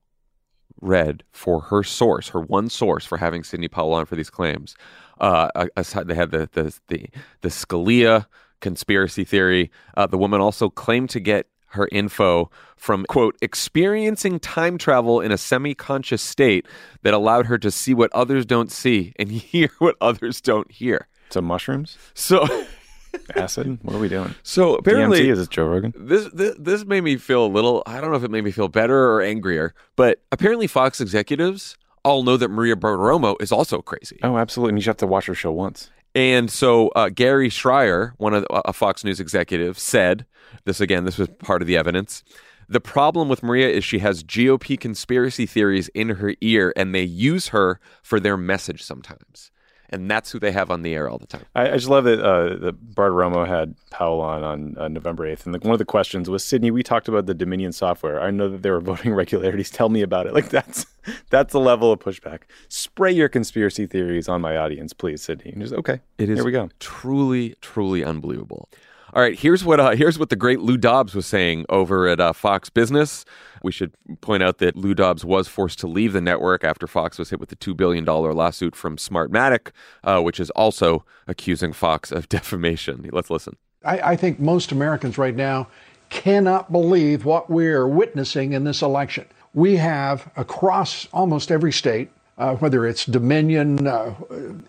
read 0.80 1.24
for 1.32 1.60
her 1.62 1.82
source, 1.82 2.28
her 2.28 2.40
one 2.40 2.68
source 2.68 3.04
for 3.04 3.18
having 3.18 3.42
Sidney 3.42 3.68
Powell 3.68 3.94
on 3.94 4.06
for 4.06 4.16
these 4.16 4.30
claims. 4.30 4.76
Uh, 5.20 5.66
aside, 5.76 6.08
they 6.08 6.14
had 6.14 6.30
the 6.30 6.48
the 6.52 6.76
the, 6.88 7.08
the 7.42 7.48
Scalia 7.48 8.26
conspiracy 8.64 9.24
theory. 9.24 9.70
Uh, 9.96 10.06
the 10.06 10.16
woman 10.18 10.40
also 10.40 10.70
claimed 10.70 11.10
to 11.10 11.20
get 11.20 11.46
her 11.76 11.86
info 11.92 12.50
from 12.76 13.04
quote 13.04 13.36
experiencing 13.42 14.40
time 14.40 14.78
travel 14.78 15.20
in 15.20 15.30
a 15.30 15.36
semi-conscious 15.36 16.22
state 16.22 16.64
that 17.02 17.12
allowed 17.12 17.44
her 17.46 17.58
to 17.58 17.70
see 17.70 17.92
what 17.92 18.10
others 18.14 18.46
don't 18.46 18.72
see 18.72 19.12
and 19.18 19.30
hear 19.52 19.68
what 19.78 19.96
others 20.00 20.40
don't 20.40 20.70
hear. 20.72 21.08
So 21.30 21.40
mushrooms, 21.42 21.98
So 22.14 22.46
acid. 23.36 23.78
What 23.82 23.96
are 23.96 23.98
we 23.98 24.08
doing? 24.08 24.34
so 24.42 24.76
apparently 24.76 25.20
DMT 25.20 25.32
is 25.32 25.40
it 25.40 25.50
Joe 25.50 25.66
Rogan? 25.66 25.92
this, 25.96 26.28
this 26.32 26.54
this 26.58 26.84
made 26.86 27.02
me 27.02 27.16
feel 27.16 27.44
a 27.44 27.52
little 27.58 27.82
I 27.86 28.00
don't 28.00 28.10
know 28.10 28.16
if 28.16 28.24
it 28.24 28.30
made 28.30 28.44
me 28.44 28.50
feel 28.50 28.68
better 28.68 28.98
or 29.12 29.20
angrier, 29.20 29.74
but 29.94 30.22
apparently 30.32 30.66
Fox 30.66 31.00
executives 31.00 31.76
all 32.04 32.22
know 32.22 32.36
that 32.36 32.48
Maria 32.48 32.76
Bartiromo 32.76 33.34
is 33.40 33.50
also 33.52 33.82
crazy. 33.82 34.18
Oh, 34.22 34.36
absolutely. 34.38 34.70
And 34.70 34.78
you 34.78 34.82
just 34.82 34.88
have 34.88 34.96
to 34.98 35.06
watch 35.06 35.26
her 35.26 35.34
show 35.34 35.52
once. 35.52 35.90
And 36.14 36.50
so 36.50 36.88
uh, 36.90 37.08
Gary 37.08 37.48
Schreier, 37.48 38.12
one 38.18 38.34
of 38.34 38.46
a 38.50 38.72
Fox 38.72 39.04
News 39.04 39.20
executive, 39.20 39.78
said 39.78 40.26
this 40.64 40.80
again. 40.80 41.04
This 41.04 41.18
was 41.18 41.28
part 41.28 41.60
of 41.60 41.66
the 41.66 41.76
evidence. 41.76 42.22
The 42.68 42.80
problem 42.80 43.28
with 43.28 43.42
Maria 43.42 43.68
is 43.68 43.84
she 43.84 43.98
has 43.98 44.22
GOP 44.22 44.78
conspiracy 44.78 45.44
theories 45.44 45.88
in 45.88 46.10
her 46.10 46.34
ear, 46.40 46.72
and 46.76 46.94
they 46.94 47.02
use 47.02 47.48
her 47.48 47.80
for 48.02 48.20
their 48.20 48.36
message 48.36 48.82
sometimes 48.82 49.50
and 49.90 50.10
that's 50.10 50.32
who 50.32 50.38
they 50.38 50.52
have 50.52 50.70
on 50.70 50.82
the 50.82 50.94
air 50.94 51.08
all 51.08 51.18
the 51.18 51.26
time. 51.26 51.44
I, 51.54 51.70
I 51.70 51.76
just 51.76 51.88
love 51.88 52.04
that 52.04 52.20
uh, 52.20 52.56
that 52.56 52.94
Bartiromo 52.94 53.46
had 53.46 53.74
Powell 53.90 54.20
on 54.20 54.42
on 54.42 54.76
uh, 54.78 54.88
November 54.88 55.26
eighth, 55.26 55.46
and 55.46 55.54
the, 55.54 55.58
one 55.60 55.72
of 55.72 55.78
the 55.78 55.84
questions 55.84 56.28
was 56.28 56.44
Sidney. 56.44 56.70
We 56.70 56.82
talked 56.82 57.08
about 57.08 57.26
the 57.26 57.34
Dominion 57.34 57.72
software. 57.72 58.20
I 58.20 58.30
know 58.30 58.48
that 58.48 58.62
there 58.62 58.72
were 58.72 58.80
voting 58.80 59.12
irregularities. 59.12 59.70
Tell 59.70 59.88
me 59.88 60.02
about 60.02 60.26
it. 60.26 60.34
Like 60.34 60.48
that's 60.48 60.86
that's 61.30 61.52
the 61.52 61.60
level 61.60 61.92
of 61.92 62.00
pushback. 62.00 62.40
Spray 62.68 63.12
your 63.12 63.28
conspiracy 63.28 63.86
theories 63.86 64.28
on 64.28 64.40
my 64.40 64.56
audience, 64.56 64.92
please, 64.92 65.22
Sidney. 65.22 65.52
And 65.52 65.62
just 65.62 65.74
okay. 65.74 66.00
It 66.18 66.28
is. 66.28 66.38
Here 66.38 66.44
we 66.44 66.52
go. 66.52 66.70
Truly, 66.80 67.54
truly 67.60 68.04
unbelievable. 68.04 68.68
All 69.14 69.22
right, 69.22 69.38
here's 69.38 69.64
what 69.64 69.78
uh, 69.78 69.90
here's 69.90 70.18
what 70.18 70.28
the 70.28 70.34
great 70.34 70.58
Lou 70.58 70.76
Dobbs 70.76 71.14
was 71.14 71.24
saying 71.24 71.66
over 71.68 72.08
at 72.08 72.18
uh, 72.18 72.32
Fox 72.32 72.68
Business. 72.68 73.24
We 73.62 73.70
should 73.70 73.92
point 74.22 74.42
out 74.42 74.58
that 74.58 74.74
Lou 74.74 74.92
Dobbs 74.92 75.24
was 75.24 75.46
forced 75.46 75.78
to 75.80 75.86
leave 75.86 76.12
the 76.12 76.20
network 76.20 76.64
after 76.64 76.88
Fox 76.88 77.16
was 77.16 77.30
hit 77.30 77.38
with 77.38 77.48
the 77.48 77.54
two 77.54 77.74
billion 77.74 78.04
dollar 78.04 78.34
lawsuit 78.34 78.74
from 78.74 78.96
Smartmatic, 78.96 79.70
uh, 80.02 80.20
which 80.20 80.40
is 80.40 80.50
also 80.50 81.04
accusing 81.28 81.72
Fox 81.72 82.10
of 82.10 82.28
defamation. 82.28 83.08
Let's 83.12 83.30
listen. 83.30 83.56
I, 83.84 84.00
I 84.00 84.16
think 84.16 84.40
most 84.40 84.72
Americans 84.72 85.16
right 85.16 85.36
now 85.36 85.68
cannot 86.10 86.72
believe 86.72 87.24
what 87.24 87.48
we're 87.48 87.86
witnessing 87.86 88.52
in 88.52 88.64
this 88.64 88.82
election. 88.82 89.26
We 89.54 89.76
have 89.76 90.28
across 90.36 91.06
almost 91.12 91.52
every 91.52 91.72
state 91.72 92.10
uh, 92.36 92.56
whether 92.56 92.86
it's 92.86 93.06
Dominion, 93.06 93.86
uh, 93.86 94.14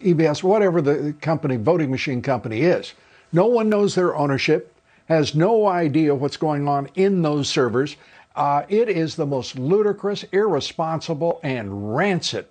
EBS, 0.02 0.44
whatever 0.44 0.82
the 0.82 1.16
company, 1.22 1.58
voting 1.58 1.90
machine 1.90 2.22
company 2.22 2.62
is. 2.62 2.94
No 3.36 3.48
one 3.48 3.68
knows 3.68 3.96
their 3.96 4.15
ownership, 4.15 4.74
has 5.08 5.36
no 5.36 5.68
idea 5.68 6.15
what's 6.15 6.38
going 6.38 6.70
on 6.70 6.88
in 6.96 7.22
those 7.22 7.50
servers. 7.50 7.98
Uh, 8.34 8.63
it 8.70 8.88
is 8.88 9.18
the 9.18 9.25
most 9.25 9.60
ludicrous, 9.60 10.24
irresponsible, 10.32 11.42
and 11.44 11.94
rancid 11.94 12.46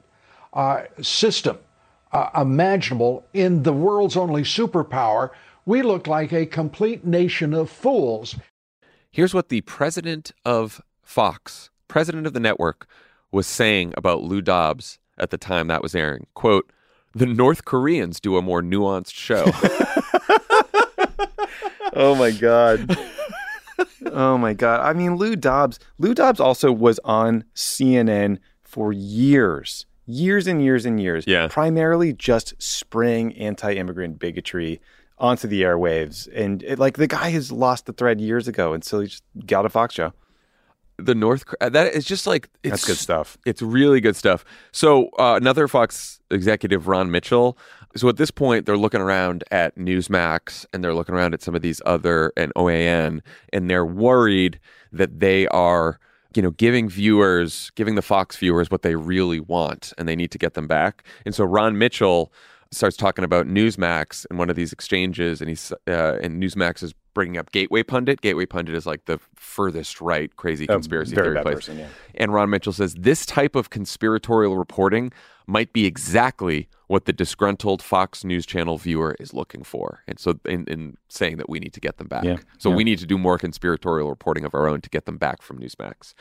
uh, 0.53 0.83
system 1.01 1.57
uh, 2.13 2.29
imaginable 2.39 3.25
in 3.33 3.63
the 3.63 3.73
world's 3.73 4.15
only 4.15 4.43
superpower. 4.43 5.31
We 5.65 5.81
look 5.81 6.07
like 6.07 6.35
a 6.35 6.45
complete 6.45 7.07
nation 7.07 7.55
of 7.55 7.71
fools. 7.71 8.37
Here's 9.11 9.33
what 9.33 9.49
the 9.49 9.63
president 9.63 10.33
of 10.45 10.83
Fox, 11.03 11.71
president 11.89 12.27
of 12.27 12.35
the 12.35 12.41
network, 12.41 12.87
was 13.33 13.47
saying 13.47 13.95
about 13.97 14.23
Lou 14.23 14.43
Dobbs 14.43 14.99
at 15.17 15.31
the 15.31 15.39
time 15.39 15.69
that 15.69 15.83
was 15.83 15.95
airing. 15.95 16.27
Quote, 16.35 16.71
the 17.15 17.25
North 17.25 17.65
Koreans 17.65 18.21
do 18.21 18.37
a 18.37 18.43
more 18.43 18.61
nuanced 18.61 19.15
show. 19.15 19.51
oh 21.95 22.15
my 22.15 22.31
god. 22.31 22.97
oh 24.07 24.39
my 24.39 24.55
god. 24.55 24.81
I 24.81 24.93
mean, 24.93 25.17
Lou 25.17 25.37
Dobbs. 25.37 25.79
Lou 25.99 26.15
Dobbs 26.15 26.41
also 26.41 26.73
was 26.73 27.01
on 27.05 27.45
CNN 27.55 28.39
for 28.63 28.93
years, 28.93 29.87
years 30.07 30.47
and 30.47 30.63
years 30.63 30.85
and 30.87 31.01
years. 31.01 31.25
Yeah. 31.27 31.49
Primarily 31.49 32.13
just 32.13 32.55
spraying 32.63 33.35
anti-immigrant 33.35 34.19
bigotry 34.19 34.81
onto 35.19 35.47
the 35.47 35.63
airwaves, 35.63 36.29
and 36.35 36.63
it, 36.65 36.79
like 36.79 36.97
the 36.97 37.07
guy 37.07 37.31
has 37.31 37.53
lost 37.53 37.87
the 37.87 37.93
thread 37.93 38.21
years 38.21 38.49
ago, 38.49 38.73
and 38.73 38.85
so 38.85 39.01
he 39.01 39.07
just 39.07 39.23
got 39.47 39.65
a 39.65 39.69
Fox 39.69 39.95
show. 39.95 40.13
The 40.97 41.15
North 41.15 41.45
that 41.61 41.93
is 41.93 42.05
just 42.05 42.27
like 42.27 42.49
it's, 42.63 42.71
That's 42.71 42.87
good 42.87 42.97
stuff. 42.97 43.37
It's 43.45 43.61
really 43.61 44.01
good 44.01 44.17
stuff. 44.17 44.45
So 44.73 45.09
uh, 45.19 45.35
another 45.41 45.67
Fox 45.67 46.21
executive, 46.31 46.87
Ron 46.87 47.11
Mitchell. 47.11 47.59
So 47.97 48.09
at 48.09 48.17
this 48.17 48.31
point, 48.31 48.67
they're 48.67 48.77
looking 48.77 49.01
around 49.01 49.45
at 49.51 49.77
Newsmax 49.77 50.67
and 50.73 50.83
they're 50.83 50.95
looking 50.95 51.15
around 51.15 51.35
at 51.35 51.43
some 51.43 51.55
of 51.55 51.63
these 51.63 51.81
other 51.87 52.33
and 52.37 52.53
OAN, 52.55 53.21
and 53.53 53.71
they're 53.71 53.87
worried 53.87 54.59
that 54.93 55.21
they 55.21 55.47
are, 55.49 55.99
you 56.35 56.43
know, 56.43 56.51
giving 56.53 56.89
viewers, 56.89 57.71
giving 57.75 57.95
the 57.95 58.03
Fox 58.03 58.37
viewers 58.37 58.71
what 58.71 58.83
they 58.83 58.97
really 58.97 59.41
want, 59.41 59.93
and 59.99 60.09
they 60.09 60.17
need 60.17 60.31
to 60.33 60.39
get 60.39 60.55
them 60.55 60.67
back. 60.67 61.05
And 61.25 61.35
so 61.35 61.45
Ron 61.45 61.79
Mitchell 61.79 62.33
starts 62.73 62.97
talking 62.97 63.25
about 63.25 63.47
Newsmax 63.47 64.27
in 64.31 64.37
one 64.37 64.51
of 64.51 64.57
these 64.57 64.73
exchanges, 64.73 65.41
and 65.41 65.49
he's 65.49 65.73
uh, 65.89 66.19
and 66.21 66.43
Newsmax 66.43 66.83
is 66.83 66.95
bringing 67.15 67.39
up 67.39 67.53
Gateway 67.53 67.83
Pundit. 67.83 68.21
Gateway 68.21 68.47
Pundit 68.47 68.75
is 68.75 68.87
like 68.87 69.07
the 69.07 69.19
furthest 69.35 70.01
right 70.01 70.35
crazy 70.37 70.67
conspiracy 70.67 71.15
theory 71.15 71.41
place. 71.41 71.55
person, 71.55 71.79
yeah. 71.79 71.89
And 72.17 72.35
Ron 72.35 72.51
Mitchell 72.51 72.73
says 72.73 72.95
this 72.95 73.25
type 73.25 73.57
of 73.57 73.71
conspiratorial 73.71 74.57
reporting 74.59 75.13
might 75.47 75.73
be 75.73 75.87
exactly 75.87 76.69
what 76.87 77.07
the 77.07 77.13
disgruntled 77.13 77.83
Fox 77.83 78.25
News 78.25 78.47
Channel 78.47 78.79
viewer 78.79 79.17
is 79.19 79.33
looking 79.33 79.63
for. 79.63 80.03
And 80.07 80.19
so, 80.19 80.39
in, 80.45 80.65
in 80.67 80.97
saying 81.09 81.39
that 81.39 81.49
we 81.49 81.59
need 81.59 81.73
to 81.75 81.81
get 81.81 81.97
them 81.99 82.09
back. 82.09 82.25
Yeah, 82.25 82.37
So, 82.59 82.71
yeah. 82.71 82.77
we 82.77 82.85
need 82.85 82.99
to 82.99 83.07
do 83.07 83.19
more 83.19 83.39
conspiratorial 83.39 84.09
reporting 84.09 84.45
of 84.45 84.55
our 84.55 84.69
own 84.69 84.81
to 84.83 84.91
get 84.91 85.07
them 85.07 85.17
back 85.17 85.43
from 85.43 85.59
Newsmax. 85.59 86.15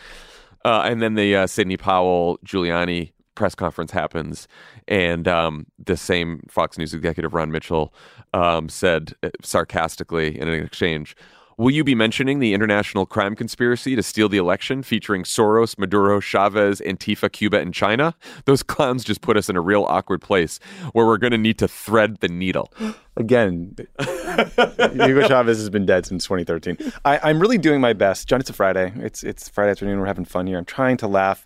Uh, 0.65 0.83
and 0.85 1.01
then 1.01 1.15
the 1.15 1.35
uh, 1.35 1.47
Sidney 1.47 1.77
Powell 1.77 2.39
Giuliani 2.45 3.11
press 3.35 3.55
conference 3.55 3.91
happens, 3.91 4.47
and 4.87 5.27
um, 5.27 5.65
the 5.83 5.97
same 5.97 6.41
Fox 6.49 6.77
News 6.77 6.93
executive 6.93 7.33
Ron 7.33 7.51
Mitchell 7.51 7.93
um, 8.33 8.69
said 8.69 9.13
uh, 9.23 9.29
sarcastically 9.41 10.39
in 10.39 10.47
an 10.47 10.63
exchange. 10.63 11.15
Will 11.57 11.71
you 11.71 11.83
be 11.83 11.93
mentioning 11.93 12.39
the 12.39 12.53
international 12.53 13.05
crime 13.05 13.35
conspiracy 13.35 13.95
to 13.95 14.01
steal 14.01 14.27
the 14.27 14.37
election 14.37 14.81
featuring 14.81 15.23
Soros, 15.23 15.77
Maduro, 15.77 16.19
Chavez, 16.19 16.81
Antifa, 16.81 17.31
Cuba, 17.31 17.59
and 17.59 17.73
China? 17.73 18.15
Those 18.45 18.63
clowns 18.63 19.03
just 19.03 19.21
put 19.21 19.37
us 19.37 19.49
in 19.49 19.55
a 19.55 19.61
real 19.61 19.83
awkward 19.83 20.21
place 20.21 20.59
where 20.93 21.05
we're 21.05 21.17
going 21.17 21.31
to 21.31 21.37
need 21.37 21.59
to 21.59 21.67
thread 21.67 22.19
the 22.21 22.27
needle. 22.27 22.73
Again, 23.17 23.75
Hugo 23.99 25.27
Chavez 25.27 25.59
has 25.59 25.69
been 25.69 25.85
dead 25.85 26.07
since 26.07 26.23
2013. 26.23 26.91
I, 27.05 27.19
I'm 27.21 27.39
really 27.39 27.59
doing 27.59 27.79
my 27.79 27.93
best. 27.93 28.27
Jon, 28.27 28.39
it's 28.39 28.49
a 28.49 28.53
Friday. 28.53 28.91
It's 28.95 29.21
it's 29.23 29.47
Friday 29.47 29.69
afternoon. 29.69 29.99
We're 29.99 30.07
having 30.07 30.25
fun 30.25 30.47
here. 30.47 30.57
I'm 30.57 30.65
trying 30.65 30.97
to 30.97 31.07
laugh, 31.07 31.45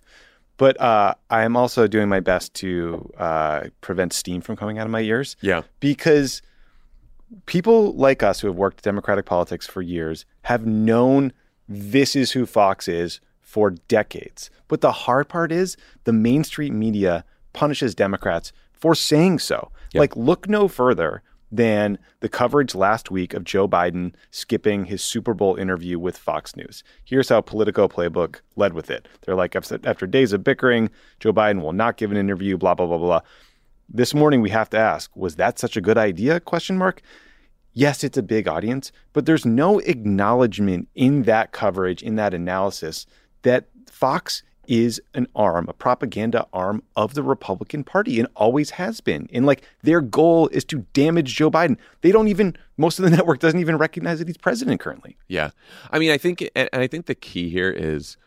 but 0.58 0.78
uh, 0.80 1.14
I 1.30 1.44
am 1.44 1.56
also 1.56 1.86
doing 1.86 2.08
my 2.08 2.20
best 2.20 2.52
to 2.54 3.10
uh, 3.16 3.68
prevent 3.80 4.12
steam 4.12 4.42
from 4.42 4.56
coming 4.56 4.78
out 4.78 4.84
of 4.86 4.90
my 4.90 5.00
ears. 5.00 5.36
Yeah. 5.40 5.62
because 5.80 6.42
people 7.46 7.94
like 7.94 8.22
us 8.22 8.40
who 8.40 8.48
have 8.48 8.56
worked 8.56 8.82
Democratic 8.82 9.24
politics 9.24 9.66
for 9.66 9.82
years 9.82 10.26
have 10.42 10.66
known 10.66 11.32
this 11.68 12.16
is 12.16 12.32
who 12.32 12.44
Fox 12.46 12.88
is 12.88 13.20
for 13.40 13.70
decades. 13.70 14.50
But 14.66 14.80
the 14.80 14.92
hard 14.92 15.28
part 15.28 15.52
is 15.52 15.76
the 16.04 16.12
mainstream 16.12 16.78
media 16.78 17.24
punishes 17.52 17.94
Democrats 17.94 18.52
for 18.72 18.94
saying 18.94 19.38
so. 19.38 19.70
Like, 20.00 20.16
look 20.16 20.48
no 20.48 20.68
further 20.68 21.22
than 21.50 21.98
the 22.20 22.28
coverage 22.28 22.74
last 22.74 23.10
week 23.10 23.32
of 23.32 23.44
Joe 23.44 23.66
Biden 23.66 24.14
skipping 24.30 24.84
his 24.84 25.02
Super 25.02 25.32
Bowl 25.32 25.56
interview 25.56 25.98
with 25.98 26.18
Fox 26.18 26.54
News. 26.56 26.84
Here's 27.04 27.30
how 27.30 27.40
Politico 27.40 27.88
Playbook 27.88 28.40
led 28.56 28.74
with 28.74 28.90
it. 28.90 29.08
They're 29.22 29.34
like, 29.34 29.56
after 29.56 30.06
days 30.06 30.32
of 30.32 30.44
bickering, 30.44 30.90
Joe 31.20 31.32
Biden 31.32 31.62
will 31.62 31.72
not 31.72 31.96
give 31.96 32.10
an 32.10 32.18
interview, 32.18 32.58
blah, 32.58 32.74
blah, 32.74 32.86
blah, 32.86 32.98
blah. 32.98 33.20
This 33.88 34.12
morning 34.12 34.42
we 34.42 34.50
have 34.50 34.68
to 34.70 34.78
ask, 34.78 35.10
was 35.16 35.36
that 35.36 35.58
such 35.58 35.76
a 35.76 35.80
good 35.80 35.96
idea? 35.96 36.40
Question 36.40 36.76
mark. 36.76 37.00
Yes, 37.72 38.04
it's 38.04 38.18
a 38.18 38.22
big 38.22 38.48
audience, 38.48 38.92
but 39.12 39.24
there's 39.24 39.46
no 39.46 39.78
acknowledgement 39.78 40.88
in 40.94 41.22
that 41.22 41.52
coverage, 41.52 42.02
in 42.02 42.16
that 42.16 42.34
analysis, 42.34 43.06
that 43.42 43.68
Fox 43.88 44.42
is 44.68 45.00
an 45.14 45.26
arm, 45.34 45.66
a 45.68 45.72
propaganda 45.72 46.46
arm 46.52 46.82
of 46.94 47.14
the 47.14 47.22
Republican 47.22 47.82
Party 47.82 48.20
and 48.20 48.28
always 48.36 48.70
has 48.70 49.00
been. 49.00 49.28
And 49.32 49.46
like 49.46 49.62
their 49.82 50.00
goal 50.00 50.48
is 50.48 50.64
to 50.66 50.84
damage 50.92 51.34
Joe 51.34 51.50
Biden. 51.50 51.78
They 52.02 52.12
don't 52.12 52.28
even, 52.28 52.56
most 52.76 52.98
of 52.98 53.04
the 53.04 53.10
network 53.16 53.40
doesn't 53.40 53.58
even 53.58 53.78
recognize 53.78 54.18
that 54.18 54.28
he's 54.28 54.36
president 54.36 54.80
currently. 54.80 55.16
Yeah. 55.26 55.50
I 55.90 55.98
mean, 55.98 56.10
I 56.10 56.18
think, 56.18 56.48
and 56.54 56.68
I 56.72 56.86
think 56.86 57.06
the 57.06 57.14
key 57.14 57.48
here 57.48 57.70
is 57.70 58.18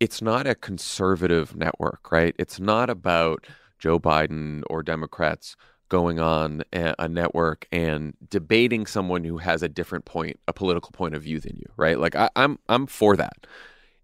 it's 0.00 0.22
not 0.22 0.46
a 0.46 0.54
conservative 0.54 1.54
network, 1.54 2.10
right? 2.10 2.34
It's 2.38 2.58
not 2.58 2.88
about 2.88 3.46
Joe 3.78 3.98
Biden 3.98 4.62
or 4.70 4.82
Democrats 4.82 5.56
going 5.90 6.18
on 6.18 6.62
a, 6.72 7.08
network 7.08 7.68
and 7.70 8.14
debating 8.30 8.86
someone 8.86 9.24
who 9.24 9.38
has 9.38 9.62
a 9.62 9.68
different 9.68 10.06
point, 10.06 10.40
a 10.48 10.52
political 10.52 10.90
point 10.92 11.14
of 11.14 11.22
view 11.22 11.38
than 11.38 11.56
you, 11.56 11.66
right? 11.76 12.00
Like 12.00 12.16
I, 12.16 12.30
I'm, 12.34 12.58
I'm 12.68 12.86
for 12.86 13.14
that. 13.16 13.46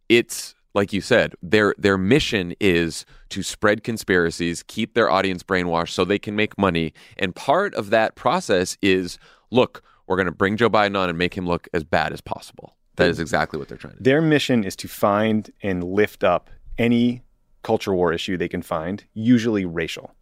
It's 0.08 0.54
like 0.74 0.92
you 0.92 1.00
said, 1.00 1.34
their 1.42 1.74
their 1.78 1.98
mission 1.98 2.54
is 2.60 3.04
to 3.30 3.42
spread 3.42 3.82
conspiracies, 3.82 4.62
keep 4.62 4.94
their 4.94 5.10
audience 5.10 5.42
brainwashed 5.42 5.90
so 5.90 6.04
they 6.04 6.18
can 6.18 6.36
make 6.36 6.56
money. 6.58 6.92
And 7.16 7.34
part 7.34 7.74
of 7.74 7.90
that 7.90 8.14
process 8.14 8.76
is, 8.82 9.18
look, 9.50 9.82
we're 10.06 10.16
going 10.16 10.26
to 10.26 10.32
bring 10.32 10.56
Joe 10.56 10.70
Biden 10.70 10.96
on 10.96 11.08
and 11.08 11.18
make 11.18 11.34
him 11.34 11.46
look 11.46 11.68
as 11.72 11.84
bad 11.84 12.12
as 12.12 12.20
possible. 12.20 12.76
That 12.96 13.08
is 13.08 13.18
exactly 13.18 13.58
what 13.58 13.68
they're 13.68 13.78
trying 13.78 13.94
to 13.94 13.98
do. 13.98 14.04
Their 14.04 14.20
mission 14.20 14.62
is 14.64 14.76
to 14.76 14.88
find 14.88 15.50
and 15.62 15.82
lift 15.82 16.22
up 16.22 16.50
any 16.76 17.22
culture 17.62 17.94
war 17.94 18.12
issue 18.12 18.36
they 18.36 18.48
can 18.48 18.62
find, 18.62 19.04
usually 19.14 19.64
racial. 19.64 20.14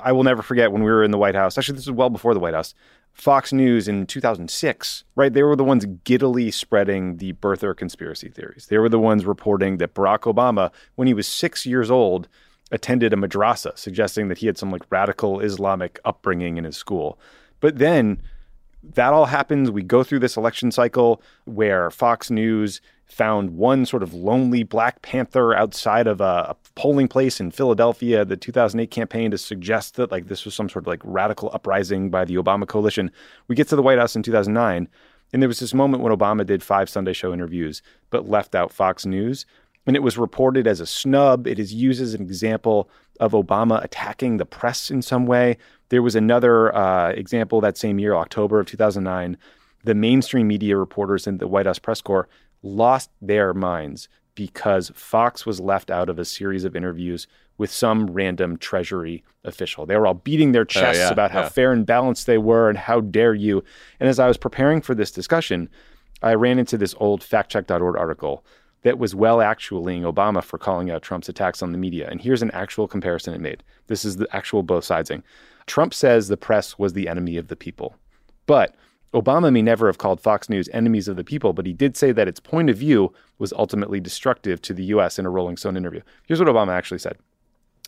I 0.00 0.12
will 0.12 0.24
never 0.24 0.42
forget 0.42 0.72
when 0.72 0.82
we 0.82 0.90
were 0.90 1.04
in 1.04 1.10
the 1.10 1.18
White 1.18 1.34
House. 1.34 1.58
Actually, 1.58 1.76
this 1.76 1.86
was 1.86 1.96
well 1.96 2.10
before 2.10 2.34
the 2.34 2.40
White 2.40 2.54
House. 2.54 2.74
Fox 3.12 3.52
News 3.52 3.88
in 3.88 4.06
2006, 4.06 5.04
right? 5.16 5.32
They 5.32 5.42
were 5.42 5.56
the 5.56 5.64
ones 5.64 5.86
giddily 6.04 6.50
spreading 6.50 7.18
the 7.18 7.34
birther 7.34 7.76
conspiracy 7.76 8.28
theories. 8.28 8.66
They 8.66 8.78
were 8.78 8.88
the 8.88 8.98
ones 8.98 9.26
reporting 9.26 9.76
that 9.78 9.94
Barack 9.94 10.20
Obama, 10.20 10.70
when 10.94 11.08
he 11.08 11.14
was 11.14 11.28
six 11.28 11.66
years 11.66 11.90
old, 11.90 12.28
attended 12.70 13.12
a 13.12 13.16
madrasa, 13.16 13.76
suggesting 13.76 14.28
that 14.28 14.38
he 14.38 14.46
had 14.46 14.56
some 14.56 14.70
like 14.70 14.90
radical 14.90 15.40
Islamic 15.40 16.00
upbringing 16.04 16.56
in 16.56 16.64
his 16.64 16.76
school. 16.76 17.18
But 17.60 17.78
then 17.78 18.22
that 18.82 19.12
all 19.12 19.26
happens. 19.26 19.70
We 19.70 19.82
go 19.82 20.02
through 20.02 20.20
this 20.20 20.36
election 20.36 20.72
cycle 20.72 21.22
where 21.44 21.90
Fox 21.90 22.30
News 22.30 22.80
found 23.12 23.50
one 23.50 23.84
sort 23.84 24.02
of 24.02 24.14
lonely 24.14 24.62
Black 24.62 25.02
Panther 25.02 25.54
outside 25.54 26.06
of 26.06 26.20
a, 26.20 26.46
a, 26.50 26.56
polling 26.74 27.06
place 27.06 27.38
in 27.38 27.50
Philadelphia, 27.50 28.24
the 28.24 28.36
2008 28.36 28.90
campaign 28.90 29.30
to 29.30 29.36
suggest 29.36 29.96
that 29.96 30.10
like 30.10 30.28
this 30.28 30.46
was 30.46 30.54
some 30.54 30.70
sort 30.70 30.84
of 30.84 30.86
like 30.86 31.02
radical 31.04 31.50
uprising 31.52 32.08
by 32.08 32.24
the 32.24 32.36
Obama 32.36 32.66
coalition. 32.66 33.10
We 33.48 33.54
get 33.54 33.68
to 33.68 33.76
the 33.76 33.82
White 33.82 33.98
House 33.98 34.16
in 34.16 34.22
2009, 34.22 34.88
and 35.32 35.42
there 35.42 35.48
was 35.48 35.60
this 35.60 35.74
moment 35.74 36.02
when 36.02 36.16
Obama 36.16 36.46
did 36.46 36.62
five 36.62 36.88
Sunday 36.88 37.12
show 37.12 37.34
interviews, 37.34 37.82
but 38.08 38.28
left 38.28 38.54
out 38.54 38.72
Fox 38.72 39.04
News. 39.04 39.44
And 39.86 39.96
it 39.96 40.02
was 40.02 40.16
reported 40.16 40.66
as 40.66 40.80
a 40.80 40.86
snub. 40.86 41.46
It 41.46 41.58
is 41.58 41.74
used 41.74 42.00
as 42.00 42.14
an 42.14 42.22
example 42.22 42.88
of 43.20 43.32
Obama 43.32 43.82
attacking 43.84 44.38
the 44.38 44.46
press 44.46 44.90
in 44.90 45.02
some 45.02 45.26
way. 45.26 45.58
There 45.90 46.02
was 46.02 46.14
another 46.14 46.74
uh, 46.74 47.10
example 47.10 47.60
that 47.60 47.76
same 47.76 47.98
year, 47.98 48.14
October 48.14 48.60
of 48.60 48.66
2009. 48.66 49.36
The 49.84 49.94
mainstream 49.94 50.46
media 50.46 50.78
reporters 50.78 51.26
in 51.26 51.38
the 51.38 51.48
White 51.48 51.66
House 51.66 51.78
press 51.80 52.00
corps 52.00 52.28
lost 52.62 53.10
their 53.20 53.52
minds 53.52 54.08
because 54.34 54.90
Fox 54.94 55.44
was 55.44 55.60
left 55.60 55.90
out 55.90 56.08
of 56.08 56.18
a 56.18 56.24
series 56.24 56.64
of 56.64 56.74
interviews 56.74 57.26
with 57.58 57.70
some 57.70 58.06
random 58.10 58.56
Treasury 58.56 59.22
official. 59.44 59.84
They 59.84 59.96
were 59.96 60.06
all 60.06 60.14
beating 60.14 60.52
their 60.52 60.62
oh, 60.62 60.64
chests 60.64 61.02
yeah, 61.02 61.10
about 61.10 61.30
how 61.30 61.42
yeah. 61.42 61.48
fair 61.48 61.72
and 61.72 61.84
balanced 61.84 62.26
they 62.26 62.38
were 62.38 62.68
and 62.68 62.78
how 62.78 63.00
dare 63.00 63.34
you. 63.34 63.62
And 64.00 64.08
as 64.08 64.18
I 64.18 64.26
was 64.26 64.36
preparing 64.36 64.80
for 64.80 64.94
this 64.94 65.10
discussion, 65.10 65.68
I 66.22 66.34
ran 66.34 66.58
into 66.58 66.78
this 66.78 66.94
old 66.98 67.20
factcheck.org 67.20 67.96
article 67.96 68.44
that 68.82 68.98
was 68.98 69.14
well 69.14 69.38
actualing 69.38 70.02
Obama 70.02 70.42
for 70.42 70.58
calling 70.58 70.90
out 70.90 71.02
Trump's 71.02 71.28
attacks 71.28 71.62
on 71.62 71.72
the 71.72 71.78
media. 71.78 72.08
And 72.10 72.20
here's 72.20 72.42
an 72.42 72.50
actual 72.52 72.88
comparison 72.88 73.34
it 73.34 73.40
made. 73.40 73.62
This 73.86 74.04
is 74.04 74.16
the 74.16 74.28
actual 74.34 74.62
both 74.62 74.84
sidesing. 74.84 75.22
Trump 75.66 75.94
says 75.94 76.28
the 76.28 76.36
press 76.36 76.78
was 76.78 76.92
the 76.92 77.08
enemy 77.08 77.36
of 77.36 77.48
the 77.48 77.56
people. 77.56 77.96
But 78.46 78.74
Obama 79.14 79.52
may 79.52 79.62
never 79.62 79.86
have 79.86 79.98
called 79.98 80.20
Fox 80.20 80.48
News 80.48 80.68
enemies 80.72 81.06
of 81.06 81.16
the 81.16 81.24
people, 81.24 81.52
but 81.52 81.66
he 81.66 81.72
did 81.72 81.96
say 81.96 82.12
that 82.12 82.28
its 82.28 82.40
point 82.40 82.70
of 82.70 82.78
view 82.78 83.12
was 83.38 83.52
ultimately 83.52 84.00
destructive 84.00 84.62
to 84.62 84.72
the 84.72 84.84
U.S. 84.84 85.18
in 85.18 85.26
a 85.26 85.30
Rolling 85.30 85.56
Stone 85.56 85.76
interview. 85.76 86.00
Here's 86.26 86.40
what 86.40 86.48
Obama 86.48 86.72
actually 86.72 86.98
said 86.98 87.18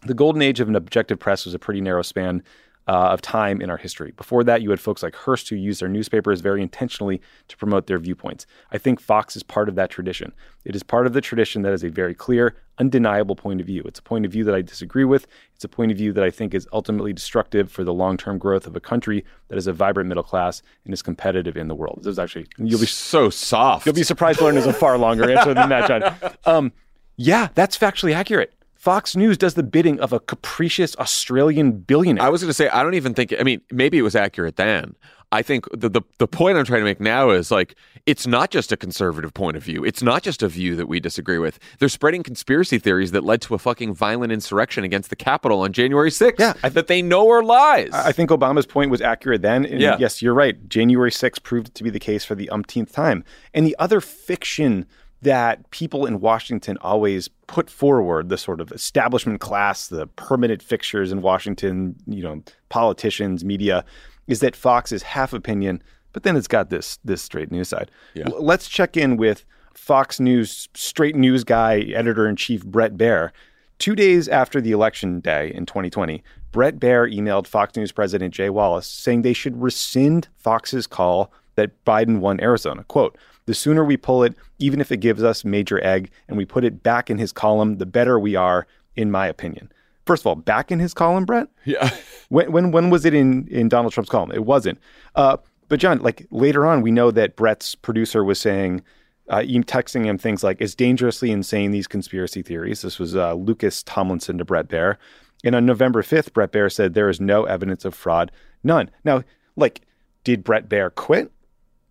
The 0.04 0.14
golden 0.14 0.42
age 0.42 0.60
of 0.60 0.68
an 0.68 0.76
objective 0.76 1.18
press 1.18 1.44
was 1.44 1.54
a 1.54 1.58
pretty 1.58 1.80
narrow 1.80 2.02
span 2.02 2.42
uh, 2.86 3.08
of 3.12 3.22
time 3.22 3.60
in 3.60 3.70
our 3.70 3.76
history. 3.76 4.12
Before 4.16 4.44
that, 4.44 4.62
you 4.62 4.70
had 4.70 4.80
folks 4.80 5.02
like 5.02 5.14
Hearst 5.14 5.48
who 5.48 5.56
used 5.56 5.80
their 5.80 5.88
newspapers 5.88 6.40
very 6.40 6.60
intentionally 6.60 7.20
to 7.48 7.56
promote 7.56 7.86
their 7.86 7.98
viewpoints. 7.98 8.46
I 8.72 8.78
think 8.78 9.00
Fox 9.00 9.36
is 9.36 9.42
part 9.42 9.68
of 9.68 9.74
that 9.76 9.90
tradition. 9.90 10.32
It 10.64 10.76
is 10.76 10.82
part 10.82 11.06
of 11.06 11.12
the 11.12 11.20
tradition 11.20 11.62
that 11.62 11.72
is 11.72 11.82
a 11.82 11.88
very 11.88 12.14
clear, 12.14 12.56
undeniable 12.78 13.36
point 13.36 13.60
of 13.60 13.66
view. 13.66 13.82
It's 13.86 14.00
a 14.00 14.02
point 14.02 14.26
of 14.26 14.32
view 14.32 14.44
that 14.44 14.54
I 14.54 14.60
disagree 14.60 15.04
with. 15.04 15.26
It's 15.54 15.64
a 15.64 15.68
point 15.68 15.92
of 15.92 15.98
view 15.98 16.12
that 16.12 16.24
I 16.24 16.30
think 16.30 16.54
is 16.54 16.68
ultimately 16.72 17.12
destructive 17.12 17.70
for 17.70 17.84
the 17.84 17.92
long 17.92 18.16
term 18.16 18.38
growth 18.38 18.66
of 18.66 18.76
a 18.76 18.80
country 18.80 19.24
that 19.48 19.56
is 19.56 19.66
a 19.66 19.72
vibrant 19.72 20.08
middle 20.08 20.22
class 20.22 20.62
and 20.84 20.92
is 20.92 21.02
competitive 21.02 21.56
in 21.56 21.68
the 21.68 21.74
world. 21.74 22.00
This 22.02 22.12
is 22.12 22.18
actually, 22.18 22.46
you'll 22.58 22.80
be 22.80 22.86
so 22.86 23.30
soft. 23.30 23.86
You'll 23.86 23.94
be 23.94 24.02
surprised 24.02 24.40
to 24.40 24.44
learn 24.44 24.54
there's 24.54 24.66
a 24.66 24.72
far 24.72 24.98
longer 24.98 25.30
answer 25.30 25.54
than 25.54 25.68
that, 25.70 25.88
Jon. 25.88 26.34
Um, 26.46 26.72
yeah, 27.16 27.48
that's 27.54 27.78
factually 27.78 28.14
accurate. 28.14 28.52
Fox 28.84 29.16
News 29.16 29.38
does 29.38 29.54
the 29.54 29.62
bidding 29.62 29.98
of 29.98 30.12
a 30.12 30.20
capricious 30.20 30.94
Australian 30.96 31.72
billionaire. 31.72 32.22
I 32.22 32.28
was 32.28 32.42
going 32.42 32.50
to 32.50 32.54
say, 32.54 32.68
I 32.68 32.82
don't 32.82 32.92
even 32.92 33.14
think, 33.14 33.32
I 33.40 33.42
mean, 33.42 33.62
maybe 33.70 33.96
it 33.96 34.02
was 34.02 34.14
accurate 34.14 34.56
then. 34.56 34.94
I 35.32 35.40
think 35.40 35.64
the, 35.72 35.88
the 35.88 36.02
the 36.18 36.28
point 36.28 36.58
I'm 36.58 36.66
trying 36.66 36.82
to 36.82 36.84
make 36.84 37.00
now 37.00 37.30
is 37.30 37.50
like 37.50 37.74
it's 38.06 38.26
not 38.26 38.50
just 38.50 38.70
a 38.72 38.76
conservative 38.76 39.32
point 39.32 39.56
of 39.56 39.64
view. 39.64 39.82
It's 39.84 40.02
not 40.02 40.22
just 40.22 40.42
a 40.42 40.48
view 40.48 40.76
that 40.76 40.86
we 40.86 41.00
disagree 41.00 41.38
with. 41.38 41.58
They're 41.78 41.88
spreading 41.88 42.22
conspiracy 42.22 42.78
theories 42.78 43.10
that 43.12 43.24
led 43.24 43.40
to 43.42 43.54
a 43.54 43.58
fucking 43.58 43.94
violent 43.94 44.32
insurrection 44.32 44.84
against 44.84 45.08
the 45.10 45.16
Capitol 45.16 45.60
on 45.62 45.72
January 45.72 46.10
6th. 46.10 46.38
Yeah, 46.38 46.52
I- 46.62 46.68
that 46.68 46.86
they 46.86 47.00
know 47.00 47.28
are 47.30 47.42
lies. 47.42 47.90
I 47.92 48.12
think 48.12 48.28
Obama's 48.30 48.66
point 48.66 48.90
was 48.92 49.00
accurate 49.00 49.40
then. 49.42 49.64
And 49.64 49.80
Yeah. 49.80 49.96
yes, 49.98 50.20
you're 50.22 50.34
right. 50.34 50.68
January 50.68 51.10
6th 51.10 51.42
proved 51.42 51.74
to 51.74 51.82
be 51.82 51.88
the 51.90 51.98
case 51.98 52.22
for 52.24 52.34
the 52.36 52.50
umpteenth 52.50 52.92
time. 52.92 53.24
And 53.54 53.66
the 53.66 53.74
other 53.78 54.00
fiction 54.02 54.86
that 55.24 55.68
people 55.70 56.06
in 56.06 56.20
Washington 56.20 56.78
always 56.80 57.28
put 57.46 57.68
forward, 57.68 58.28
the 58.28 58.38
sort 58.38 58.60
of 58.60 58.70
establishment 58.72 59.40
class, 59.40 59.88
the 59.88 60.06
permanent 60.06 60.62
fixtures 60.62 61.10
in 61.10 61.22
Washington, 61.22 61.96
you 62.06 62.22
know, 62.22 62.42
politicians, 62.68 63.44
media, 63.44 63.84
is 64.26 64.40
that 64.40 64.54
Fox 64.54 64.92
is 64.92 65.02
half 65.02 65.32
opinion, 65.32 65.82
but 66.12 66.22
then 66.22 66.36
it's 66.36 66.48
got 66.48 66.70
this 66.70 66.98
this 67.04 67.22
straight 67.22 67.50
news 67.50 67.68
side. 67.68 67.90
Yeah. 68.14 68.24
L- 68.26 68.44
let's 68.44 68.68
check 68.68 68.96
in 68.96 69.16
with 69.16 69.44
Fox 69.74 70.20
News 70.20 70.68
straight 70.74 71.16
news 71.16 71.42
guy, 71.42 71.80
editor 71.94 72.28
in 72.28 72.36
chief 72.36 72.64
Bret 72.64 72.96
Baier. 72.96 73.30
Two 73.78 73.96
days 73.96 74.28
after 74.28 74.60
the 74.60 74.70
election 74.70 75.20
day 75.20 75.52
in 75.52 75.66
2020, 75.66 76.22
Bret 76.52 76.78
Baier 76.78 77.12
emailed 77.12 77.46
Fox 77.46 77.76
News 77.76 77.92
President 77.92 78.32
Jay 78.32 78.50
Wallace 78.50 78.86
saying 78.86 79.22
they 79.22 79.32
should 79.32 79.60
rescind 79.60 80.28
Fox's 80.36 80.86
call 80.86 81.32
that 81.56 81.84
Biden 81.84 82.20
won 82.20 82.40
Arizona. 82.40 82.84
Quote, 82.84 83.18
the 83.46 83.54
sooner 83.54 83.84
we 83.84 83.96
pull 83.96 84.22
it, 84.22 84.34
even 84.58 84.80
if 84.80 84.90
it 84.90 84.98
gives 84.98 85.22
us 85.22 85.44
major 85.44 85.82
egg, 85.84 86.10
and 86.28 86.36
we 86.36 86.44
put 86.44 86.64
it 86.64 86.82
back 86.82 87.10
in 87.10 87.18
his 87.18 87.32
column, 87.32 87.78
the 87.78 87.86
better 87.86 88.18
we 88.18 88.34
are, 88.36 88.66
in 88.96 89.10
my 89.10 89.26
opinion. 89.26 89.70
First 90.06 90.22
of 90.22 90.26
all, 90.26 90.34
back 90.34 90.70
in 90.70 90.78
his 90.78 90.94
column, 90.94 91.24
Bret? 91.24 91.48
yeah. 91.64 91.90
When 92.30 92.52
when 92.52 92.72
when 92.72 92.90
was 92.90 93.04
it 93.04 93.14
in 93.14 93.46
in 93.48 93.68
Donald 93.68 93.92
Trump's 93.92 94.10
column? 94.10 94.32
It 94.32 94.44
wasn't. 94.44 94.78
Uh, 95.14 95.36
but 95.68 95.78
Jon, 95.78 95.98
like 95.98 96.26
later 96.30 96.66
on, 96.66 96.80
we 96.80 96.90
know 96.90 97.10
that 97.10 97.36
Bret's 97.36 97.74
producer 97.74 98.24
was 98.24 98.40
saying, 98.40 98.82
uh, 99.28 99.38
texting 99.38 100.04
him 100.04 100.18
things 100.18 100.42
like, 100.42 100.60
"It's 100.60 100.74
dangerously 100.74 101.30
insane 101.30 101.70
these 101.70 101.86
conspiracy 101.86 102.42
theories." 102.42 102.82
This 102.82 102.98
was 102.98 103.14
uh, 103.14 103.34
Lucas 103.34 103.82
Tomlinson 103.82 104.38
to 104.38 104.44
Bret 104.44 104.68
Baier, 104.68 104.96
and 105.44 105.54
on 105.54 105.66
November 105.66 106.02
fifth, 106.02 106.32
Bret 106.32 106.50
Baier 106.50 106.72
said 106.72 106.94
there 106.94 107.10
is 107.10 107.20
no 107.20 107.44
evidence 107.44 107.84
of 107.84 107.94
fraud, 107.94 108.32
none. 108.62 108.90
Now, 109.04 109.22
like, 109.54 109.82
did 110.24 110.44
Brett 110.44 110.68
Baer 110.68 110.90
quit? 110.90 111.30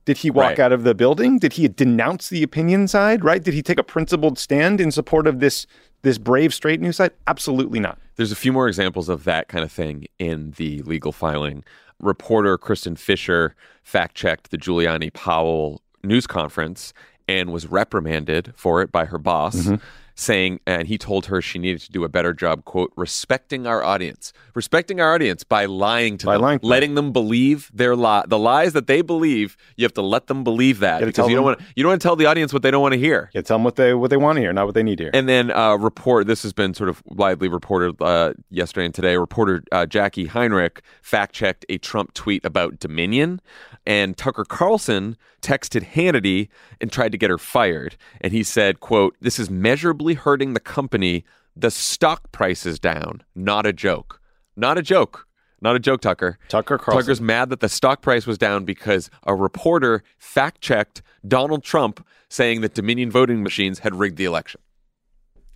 Did 0.06 0.18
he 0.18 0.30
walk 0.30 0.50
Right. 0.52 0.60
out 0.60 0.72
of 0.74 0.84
the 0.84 0.94
building? 0.94 1.40
Did 1.40 1.54
he 1.54 1.68
denounce 1.68 2.30
the 2.30 2.44
opinion 2.44 2.88
side? 2.88 3.24
Right? 3.24 3.44
Did 3.44 3.54
he 3.54 3.62
take 3.62 3.80
a 3.80 3.84
principled 3.84 4.38
stand 4.38 4.82
in 4.82 4.92
support 4.92 5.28
of 5.28 5.40
this 5.40 5.66
this 6.02 6.18
brave 6.18 6.54
straight 6.54 6.82
news 6.82 6.98
side? 6.98 7.12
Absolutely 7.28 7.80
not. 7.80 7.98
There's 8.18 8.32
a 8.34 8.36
few 8.36 8.52
more 8.52 8.68
examples 8.68 9.08
of 9.08 9.24
that 9.24 9.48
kind 9.48 9.64
of 9.64 9.72
thing 9.72 10.06
in 10.20 10.52
the 10.58 10.82
legal 10.82 11.14
filing. 11.14 11.64
Reporter 12.00 12.58
Kristin 12.58 12.98
Fisher 12.98 13.56
fact 13.84 14.14
checked 14.16 14.52
the 14.52 14.58
Giuliani 14.58 15.14
Powell 15.14 15.82
news 16.04 16.28
conference 16.28 16.94
and 17.30 17.54
was 17.54 17.68
reprimanded 17.68 18.52
for 18.56 18.82
it 18.82 18.92
by 18.92 19.06
her 19.06 19.18
boss, 19.18 19.56
Mm-hmm. 19.56 19.76
Saying, 20.16 20.60
and 20.68 20.88
he 20.88 20.98
told 21.00 21.26
her 21.26 21.42
she 21.42 21.58
needed 21.58 21.82
to 21.82 21.92
do 21.92 22.04
a 22.04 22.10
better 22.10 22.34
job, 22.34 22.66
quote, 22.66 22.94
respecting 22.96 23.66
our 23.66 23.84
audience. 23.84 24.32
Respecting 24.54 25.02
our 25.02 25.14
audience 25.14 25.44
by 25.44 25.66
lying 25.66 26.18
to 26.20 26.28
By 26.28 26.34
them, 26.34 26.42
lying 26.42 26.60
to 26.60 26.66
letting 26.68 26.94
them 26.94 27.12
believe 27.12 27.72
their 27.74 27.96
lie, 27.96 28.24
the 28.28 28.38
lies 28.38 28.74
that 28.74 28.86
they 28.86 29.02
believe. 29.02 29.58
You 29.76 29.86
have 29.86 29.94
to 29.94 30.04
let 30.04 30.28
them 30.28 30.44
believe 30.44 30.80
that 30.80 31.00
Gotta 31.00 31.06
because 31.08 31.30
you 31.30 31.36
don't 31.36 31.46
want 31.46 31.62
you 31.76 31.82
don't 31.82 31.92
want 31.92 32.02
to 32.02 32.08
tell 32.08 32.16
the 32.16 32.28
audience 32.28 32.54
what 32.54 32.62
they 32.62 32.70
don't 32.70 32.82
want 32.84 32.94
to 32.94 33.00
hear. 33.00 33.32
Yeah, 33.34 33.42
tell 33.42 33.58
them 33.58 33.64
what 33.64 33.76
they 33.76 33.96
what 33.96 34.12
they 34.12 34.18
want 34.18 34.36
to 34.36 34.42
hear, 34.42 34.54
not 34.54 34.68
what 34.68 34.76
they 34.76 34.84
need 34.84 34.98
to 35.00 35.06
hear. 35.06 35.12
And 35.16 35.28
then 35.28 35.50
uh, 35.50 35.76
report. 35.78 36.28
This 36.28 36.44
has 36.44 36.54
been 36.54 36.76
sort 36.76 36.90
of 36.90 37.02
widely 37.06 37.48
reported 37.48 38.00
uh, 38.00 38.34
yesterday 38.52 38.86
and 38.86 38.94
today. 38.94 39.18
Reporter 39.18 39.64
uh, 39.72 39.88
Jacqui 39.88 40.28
Heinrich 40.28 40.84
fact 41.02 41.34
checked 41.34 41.66
a 41.70 41.80
Trump 41.80 42.14
tweet 42.14 42.46
about 42.46 42.78
Dominion, 42.78 43.42
and 43.86 44.16
Tucker 44.16 44.46
Carlson 44.46 45.18
texted 45.42 45.84
Hannity 45.84 46.50
and 46.80 46.92
tried 46.92 47.12
to 47.12 47.18
get 47.18 47.30
her 47.30 47.38
fired. 47.38 47.98
And 48.22 48.32
he 48.32 48.44
said, 48.44 48.80
"quote 48.80 49.16
This 49.22 49.40
is 49.40 49.50
measurably 49.50 50.03
hurting 50.14 50.54
the 50.54 50.60
company. 50.60 51.24
The 51.56 51.72
stock 51.72 52.34
price 52.34 52.66
is 52.66 52.80
down. 52.80 53.24
Not 53.34 53.66
a 53.66 53.72
joke. 53.72 54.20
Not 54.58 54.78
a 54.78 54.82
joke." 54.82 55.26
Not 55.62 55.78
a 55.78 55.80
joke, 55.80 56.02
Tucker. 56.02 56.38
Tucker 56.50 56.78
Carlson. 56.78 57.04
Tucker's 57.04 57.22
mad 57.22 57.50
that 57.50 57.62
the 57.62 57.70
stock 57.70 58.02
price 58.02 58.28
was 58.28 58.38
down 58.38 58.66
because 58.66 59.10
a 59.26 59.34
reporter 59.34 60.04
fact 60.18 60.60
checked 60.60 61.02
Donald 61.26 61.64
Trump 61.64 62.06
saying 62.28 62.60
that 62.60 62.74
Dominion 62.74 63.10
voting 63.10 63.42
machines 63.42 63.80
had 63.80 63.96
rigged 63.96 64.18
the 64.18 64.26
election. 64.26 64.60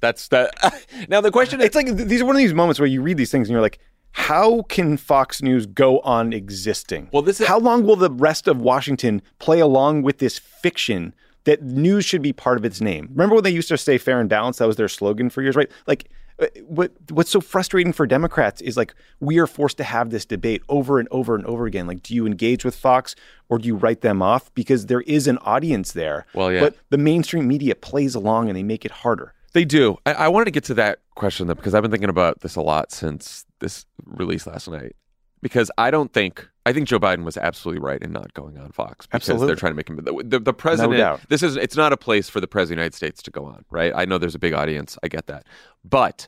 That's 0.01 0.29
that. 0.29 0.53
now 1.09 1.19
the 1.19 1.29
question 1.29 1.59
is, 1.59 1.65
it's 1.65 1.75
like 1.75 1.93
these 1.93 2.21
are 2.21 2.25
one 2.25 2.37
of 2.37 2.39
these 2.39 2.53
moments 2.53 2.79
where 2.79 2.87
you 2.87 3.01
read 3.01 3.17
these 3.17 3.31
things 3.31 3.49
and 3.49 3.53
you're 3.53 3.61
like, 3.61 3.79
how 4.11 4.61
can 4.69 4.95
Fox 4.95 5.41
News 5.41 5.65
go 5.65 5.99
on 5.99 6.31
existing? 6.31 7.09
Well, 7.11 7.21
this 7.21 7.41
is- 7.41 7.47
how 7.47 7.59
long 7.59 7.83
will 7.83 7.97
the 7.97 8.09
rest 8.09 8.47
of 8.47 8.61
Washington 8.61 9.21
play 9.39 9.59
along 9.59 10.03
with 10.03 10.19
this 10.19 10.39
fiction 10.39 11.13
that 11.47 11.61
news 11.63 12.05
should 12.05 12.21
be 12.21 12.33
part 12.33 12.57
of 12.59 12.63
its 12.63 12.79
name? 12.79 13.07
Remember 13.11 13.35
when 13.35 13.43
they 13.43 13.49
used 13.61 13.69
to 13.69 13.77
say 13.77 13.97
fair 13.97 14.19
and 14.21 14.29
balanced? 14.29 14.59
That 14.59 14.67
was 14.67 14.77
their 14.77 14.87
slogan 14.99 15.29
for 15.29 15.41
years, 15.41 15.55
right? 15.55 15.71
Like. 15.87 16.03
uh, 16.39 16.45
What 16.77 16.91
what's 17.09 17.31
so 17.31 17.41
frustrating 17.41 17.93
for 17.93 18.05
Democrats 18.05 18.61
is 18.61 18.77
like 18.77 18.93
we 19.19 19.39
are 19.41 19.47
forced 19.47 19.77
to 19.77 19.83
have 19.83 20.11
this 20.11 20.23
debate 20.35 20.61
over 20.69 20.99
and 21.01 21.07
over 21.09 21.33
and 21.37 21.43
over 21.45 21.65
again. 21.65 21.87
Like, 21.87 22.01
do 22.03 22.13
you 22.13 22.27
engage 22.27 22.63
with 22.63 22.75
Fox 22.75 23.15
or 23.49 23.57
do 23.57 23.65
you 23.71 23.75
write 23.83 24.01
them 24.01 24.21
off? 24.21 24.43
Because 24.53 24.85
there 24.85 25.01
is 25.17 25.25
an 25.27 25.39
audience 25.39 25.93
there. 25.93 26.19
Well, 26.35 26.51
yeah. 26.51 26.59
But 26.59 26.75
the 26.93 26.99
mainstream 26.99 27.47
media 27.47 27.73
plays 27.89 28.13
along 28.13 28.49
and 28.49 28.55
they 28.55 28.67
make 28.73 28.85
it 28.85 28.91
harder. 29.03 29.33
They 29.53 29.65
do. 29.65 29.97
I, 30.05 30.13
I 30.13 30.27
wanted 30.27 30.45
to 30.45 30.55
get 30.57 30.65
to 30.65 30.75
that 30.75 30.99
question 31.15 31.47
though 31.47 31.55
because 31.55 31.73
I've 31.73 31.81
been 31.81 31.95
thinking 31.95 32.13
about 32.17 32.41
this 32.41 32.55
a 32.55 32.61
lot 32.61 32.91
since 32.91 33.45
this 33.59 33.87
release 34.05 34.45
last 34.45 34.69
night. 34.69 34.95
Because 35.41 35.71
I 35.77 35.89
don't 35.89 36.11
think 36.13 36.47
I 36.67 36.73
think 36.73 36.89
Joe 36.89 36.99
Biden 36.99 37.23
was 37.23 37.37
absolutely 37.37 37.79
right 37.79 38.01
in 38.01 38.11
not 38.11 38.33
going 38.33 38.57
on 38.57 38.73
Fox 38.73 39.05
because 39.05 39.21
Absolutely. 39.21 39.47
they're 39.47 39.55
trying 39.55 39.71
to 39.71 39.75
make 39.77 39.89
him 39.89 39.95
the, 40.03 40.21
the, 40.21 40.39
the 40.39 40.53
president. 40.53 40.97
doubt. 40.97 41.21
This 41.29 41.41
is 41.41 41.55
it's 41.55 41.77
not 41.77 41.93
a 41.93 41.97
place 41.97 42.27
for 42.27 42.41
the 42.41 42.47
president 42.47 42.73
of 42.73 42.77
the 42.79 42.81
United 42.83 42.95
States 42.95 43.23
to 43.23 43.31
go 43.31 43.45
on, 43.45 43.63
right? 43.71 43.93
I 43.95 44.03
know 44.03 44.17
there's 44.17 44.35
a 44.35 44.39
big 44.39 44.51
audience. 44.51 44.97
I 45.01 45.07
get 45.07 45.27
that, 45.27 45.45
but 45.85 46.27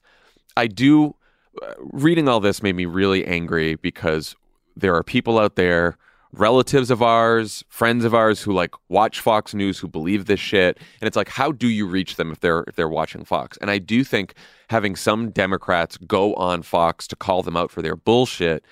I 0.56 0.68
do. 0.68 1.16
Uh, 1.62 1.74
reading 1.80 2.30
all 2.30 2.40
this 2.40 2.64
made 2.64 2.76
me 2.76 2.86
really 2.86 3.26
angry 3.26 3.76
because 3.76 4.34
there 4.78 4.96
are 4.96 5.04
people 5.04 5.38
out 5.38 5.58
there, 5.58 5.98
relatives 6.32 6.90
of 6.90 7.02
ours, 7.02 7.66
friends 7.68 8.06
of 8.06 8.14
ours 8.14 8.42
who 8.42 8.54
like 8.54 8.74
watch 8.88 9.20
Fox 9.20 9.54
News 9.54 9.78
who 9.78 9.90
believe 9.90 10.26
this 10.26 10.40
shit, 10.40 10.78
and 11.02 11.08
it's 11.08 11.18
like, 11.18 11.28
how 11.28 11.52
do 11.52 11.68
you 11.68 11.86
reach 11.86 12.16
them 12.16 12.32
if 12.32 12.40
they're 12.40 12.64
if 12.66 12.78
they're 12.78 12.88
watching 12.88 13.26
Fox? 13.26 13.58
And 13.58 13.70
I 13.70 13.78
do 13.78 14.06
think 14.06 14.36
having 14.70 14.96
some 14.96 15.32
Democrats 15.32 15.98
go 15.98 16.34
on 16.36 16.62
Fox 16.62 17.08
to 17.08 17.18
call 17.18 17.44
them 17.44 17.58
out 17.58 17.72
for 17.72 17.82
their 17.82 17.98
bullshit 17.98 18.64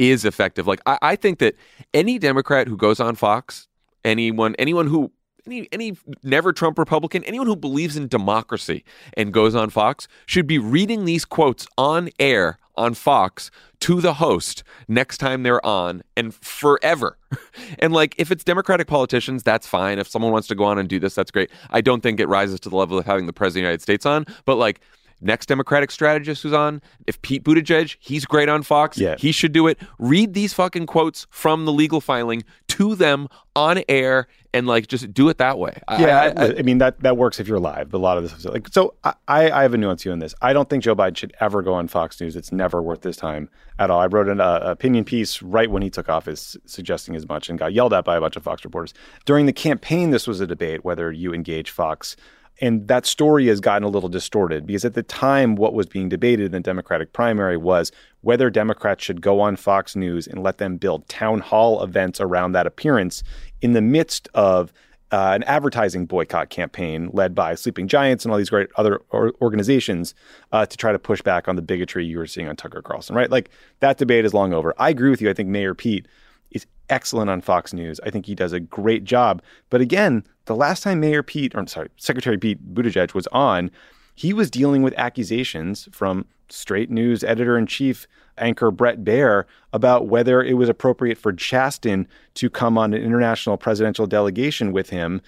is 0.00 0.24
effective. 0.24 0.66
Like 0.66 0.80
I, 0.86 0.98
I 1.02 1.16
think 1.16 1.38
that 1.40 1.54
any 1.92 2.18
Democrat 2.18 2.66
who 2.66 2.76
goes 2.76 2.98
on 3.00 3.14
Fox, 3.14 3.68
anyone 4.02 4.54
anyone 4.58 4.86
who 4.86 5.12
any 5.46 5.68
any 5.72 5.96
never 6.22 6.52
Trump 6.54 6.78
Republican, 6.78 7.22
anyone 7.24 7.46
who 7.46 7.54
believes 7.54 7.96
in 7.96 8.08
democracy 8.08 8.82
and 9.14 9.32
goes 9.32 9.54
on 9.54 9.68
Fox 9.68 10.08
should 10.24 10.46
be 10.46 10.58
reading 10.58 11.04
these 11.04 11.26
quotes 11.26 11.66
on 11.76 12.08
air 12.18 12.58
on 12.76 12.94
Fox 12.94 13.50
to 13.80 14.00
the 14.00 14.14
host 14.14 14.62
next 14.88 15.18
time 15.18 15.42
they're 15.42 15.64
on 15.66 16.02
and 16.16 16.34
forever. 16.34 17.18
and 17.78 17.92
like 17.92 18.14
if 18.16 18.30
it's 18.30 18.42
Democratic 18.42 18.86
politicians, 18.86 19.42
that's 19.42 19.66
fine. 19.66 19.98
If 19.98 20.08
someone 20.08 20.32
wants 20.32 20.48
to 20.48 20.54
go 20.54 20.64
on 20.64 20.78
and 20.78 20.88
do 20.88 20.98
this, 20.98 21.14
that's 21.14 21.30
great. 21.30 21.50
I 21.68 21.82
don't 21.82 22.02
think 22.02 22.20
it 22.20 22.26
rises 22.26 22.58
to 22.60 22.70
the 22.70 22.76
level 22.76 22.98
of 22.98 23.04
having 23.04 23.26
the 23.26 23.34
president 23.34 23.64
of 23.64 23.66
the 23.66 23.68
United 23.68 23.82
States 23.82 24.06
on, 24.06 24.24
but 24.46 24.56
like 24.56 24.80
next 25.20 25.46
Democratic 25.46 25.90
strategist 25.90 26.42
who's 26.42 26.52
on, 26.52 26.80
if 27.06 27.20
Pete 27.22 27.44
Buttigieg, 27.44 27.96
he's 28.00 28.24
great 28.24 28.48
on 28.48 28.62
Fox, 28.62 28.98
Yeah. 28.98 29.16
he 29.18 29.32
should 29.32 29.52
do 29.52 29.66
it. 29.66 29.78
Read 29.98 30.34
these 30.34 30.52
fucking 30.54 30.86
quotes 30.86 31.26
from 31.30 31.64
the 31.64 31.72
legal 31.72 32.00
filing 32.00 32.42
to 32.68 32.94
them 32.94 33.28
on 33.54 33.82
air 33.88 34.26
and 34.54 34.66
like 34.66 34.86
just 34.88 35.12
do 35.12 35.28
it 35.28 35.38
that 35.38 35.58
way. 35.58 35.80
Yeah, 35.98 36.32
I- 36.36 36.44
I, 36.46 36.58
I 36.58 36.62
mean 36.62 36.78
that 36.78 37.00
that 37.00 37.16
works 37.16 37.38
if 37.38 37.46
you're 37.46 37.60
live. 37.60 37.90
But 37.90 37.98
a 37.98 38.00
lot 38.00 38.16
of 38.16 38.22
this 38.24 38.32
is 38.32 38.44
like 38.46 38.66
so. 38.68 38.94
I, 39.04 39.14
I 39.28 39.62
have 39.62 39.74
a 39.74 39.78
nuance 39.78 40.02
view 40.02 40.12
on 40.12 40.18
this. 40.18 40.34
I 40.42 40.52
don't 40.52 40.68
think 40.68 40.82
Joe 40.82 40.96
Biden 40.96 41.16
should 41.16 41.34
ever 41.40 41.62
go 41.62 41.74
on 41.74 41.86
Fox 41.88 42.20
News. 42.20 42.34
It's 42.36 42.50
never 42.50 42.82
worth 42.82 43.04
his 43.04 43.16
time 43.16 43.48
at 43.78 43.90
all. 43.90 44.00
I 44.00 44.06
wrote 44.06 44.28
an 44.28 44.40
uh, 44.40 44.60
opinion 44.62 45.04
piece 45.04 45.40
right 45.42 45.70
when 45.70 45.82
he 45.82 45.90
took 45.90 46.08
office, 46.08 46.56
suggesting 46.66 47.14
as 47.14 47.28
much, 47.28 47.48
and 47.48 47.58
got 47.58 47.72
yelled 47.72 47.92
at 47.92 48.04
by 48.04 48.16
a 48.16 48.20
bunch 48.20 48.36
of 48.36 48.42
Fox 48.42 48.64
reporters 48.64 48.92
during 49.24 49.46
the 49.46 49.52
campaign. 49.52 50.10
This 50.10 50.26
was 50.26 50.40
a 50.40 50.46
debate 50.46 50.84
whether 50.84 51.12
you 51.12 51.32
engage 51.32 51.70
Fox. 51.70 52.16
And 52.60 52.86
that 52.88 53.06
story 53.06 53.46
has 53.46 53.60
gotten 53.60 53.84
a 53.84 53.88
little 53.88 54.08
distorted 54.08 54.66
because 54.66 54.84
at 54.84 54.94
the 54.94 55.02
time, 55.02 55.56
what 55.56 55.72
was 55.72 55.86
being 55.86 56.08
debated 56.08 56.46
in 56.46 56.52
the 56.52 56.60
Democratic 56.60 57.12
primary 57.12 57.56
was 57.56 57.90
whether 58.20 58.50
Democrats 58.50 59.02
should 59.02 59.22
go 59.22 59.40
on 59.40 59.56
Fox 59.56 59.96
News 59.96 60.26
and 60.26 60.42
let 60.42 60.58
them 60.58 60.76
build 60.76 61.08
town 61.08 61.40
hall 61.40 61.82
events 61.82 62.20
around 62.20 62.52
that 62.52 62.66
appearance 62.66 63.22
in 63.62 63.72
the 63.72 63.80
midst 63.80 64.28
of 64.34 64.72
uh, 65.12 65.32
an 65.34 65.42
advertising 65.44 66.06
boycott 66.06 66.50
campaign 66.50 67.10
led 67.12 67.34
by 67.34 67.54
Sleeping 67.54 67.88
Giants 67.88 68.24
and 68.24 68.30
all 68.30 68.38
these 68.38 68.50
great 68.50 68.68
other 68.76 69.00
or- 69.10 69.32
organizations 69.40 70.14
uh, 70.52 70.64
to 70.66 70.76
try 70.76 70.92
to 70.92 70.98
push 70.98 71.20
back 71.20 71.48
on 71.48 71.56
the 71.56 71.62
bigotry 71.62 72.04
you 72.04 72.18
were 72.18 72.26
seeing 72.26 72.46
on 72.46 72.56
Tucker 72.56 72.82
Carlson, 72.82 73.16
right? 73.16 73.30
Like 73.30 73.50
that 73.80 73.98
debate 73.98 74.24
is 74.24 74.34
long 74.34 74.52
over. 74.52 74.72
I 74.78 74.90
agree 74.90 75.10
with 75.10 75.20
you. 75.20 75.28
I 75.28 75.32
think 75.32 75.48
Mayor 75.48 75.74
Pete 75.74 76.06
is 76.52 76.66
excellent 76.88 77.30
on 77.30 77.40
Fox 77.40 77.72
News. 77.72 78.00
I 78.04 78.10
think 78.10 78.26
he 78.26 78.34
does 78.34 78.52
a 78.52 78.60
great 78.60 79.04
job. 79.04 79.42
But 79.68 79.80
again, 79.80 80.24
the 80.50 80.56
last 80.56 80.82
time 80.82 80.98
Mayor 80.98 81.22
Pete, 81.22 81.54
or 81.54 81.60
I'm 81.60 81.68
sorry, 81.68 81.90
Secretary 81.96 82.36
Pete 82.36 82.74
Buttigieg 82.74 83.14
was 83.14 83.28
on, 83.28 83.70
he 84.16 84.32
was 84.32 84.50
dealing 84.50 84.82
with 84.82 84.92
accusations 84.96 85.88
from 85.92 86.26
straight 86.48 86.90
news 86.90 87.22
editor 87.22 87.56
in 87.56 87.66
chief 87.66 88.08
anchor 88.36 88.72
Bret 88.72 89.04
Baier 89.04 89.44
about 89.72 90.08
whether 90.08 90.42
it 90.42 90.54
was 90.54 90.68
appropriate 90.68 91.18
for 91.18 91.32
Chasten 91.32 92.08
to 92.34 92.50
come 92.50 92.76
on 92.76 92.92
an 92.92 93.00
international 93.00 93.56
presidential 93.58 94.08
delegation 94.08 94.72
with 94.72 94.90
him. 94.90 95.20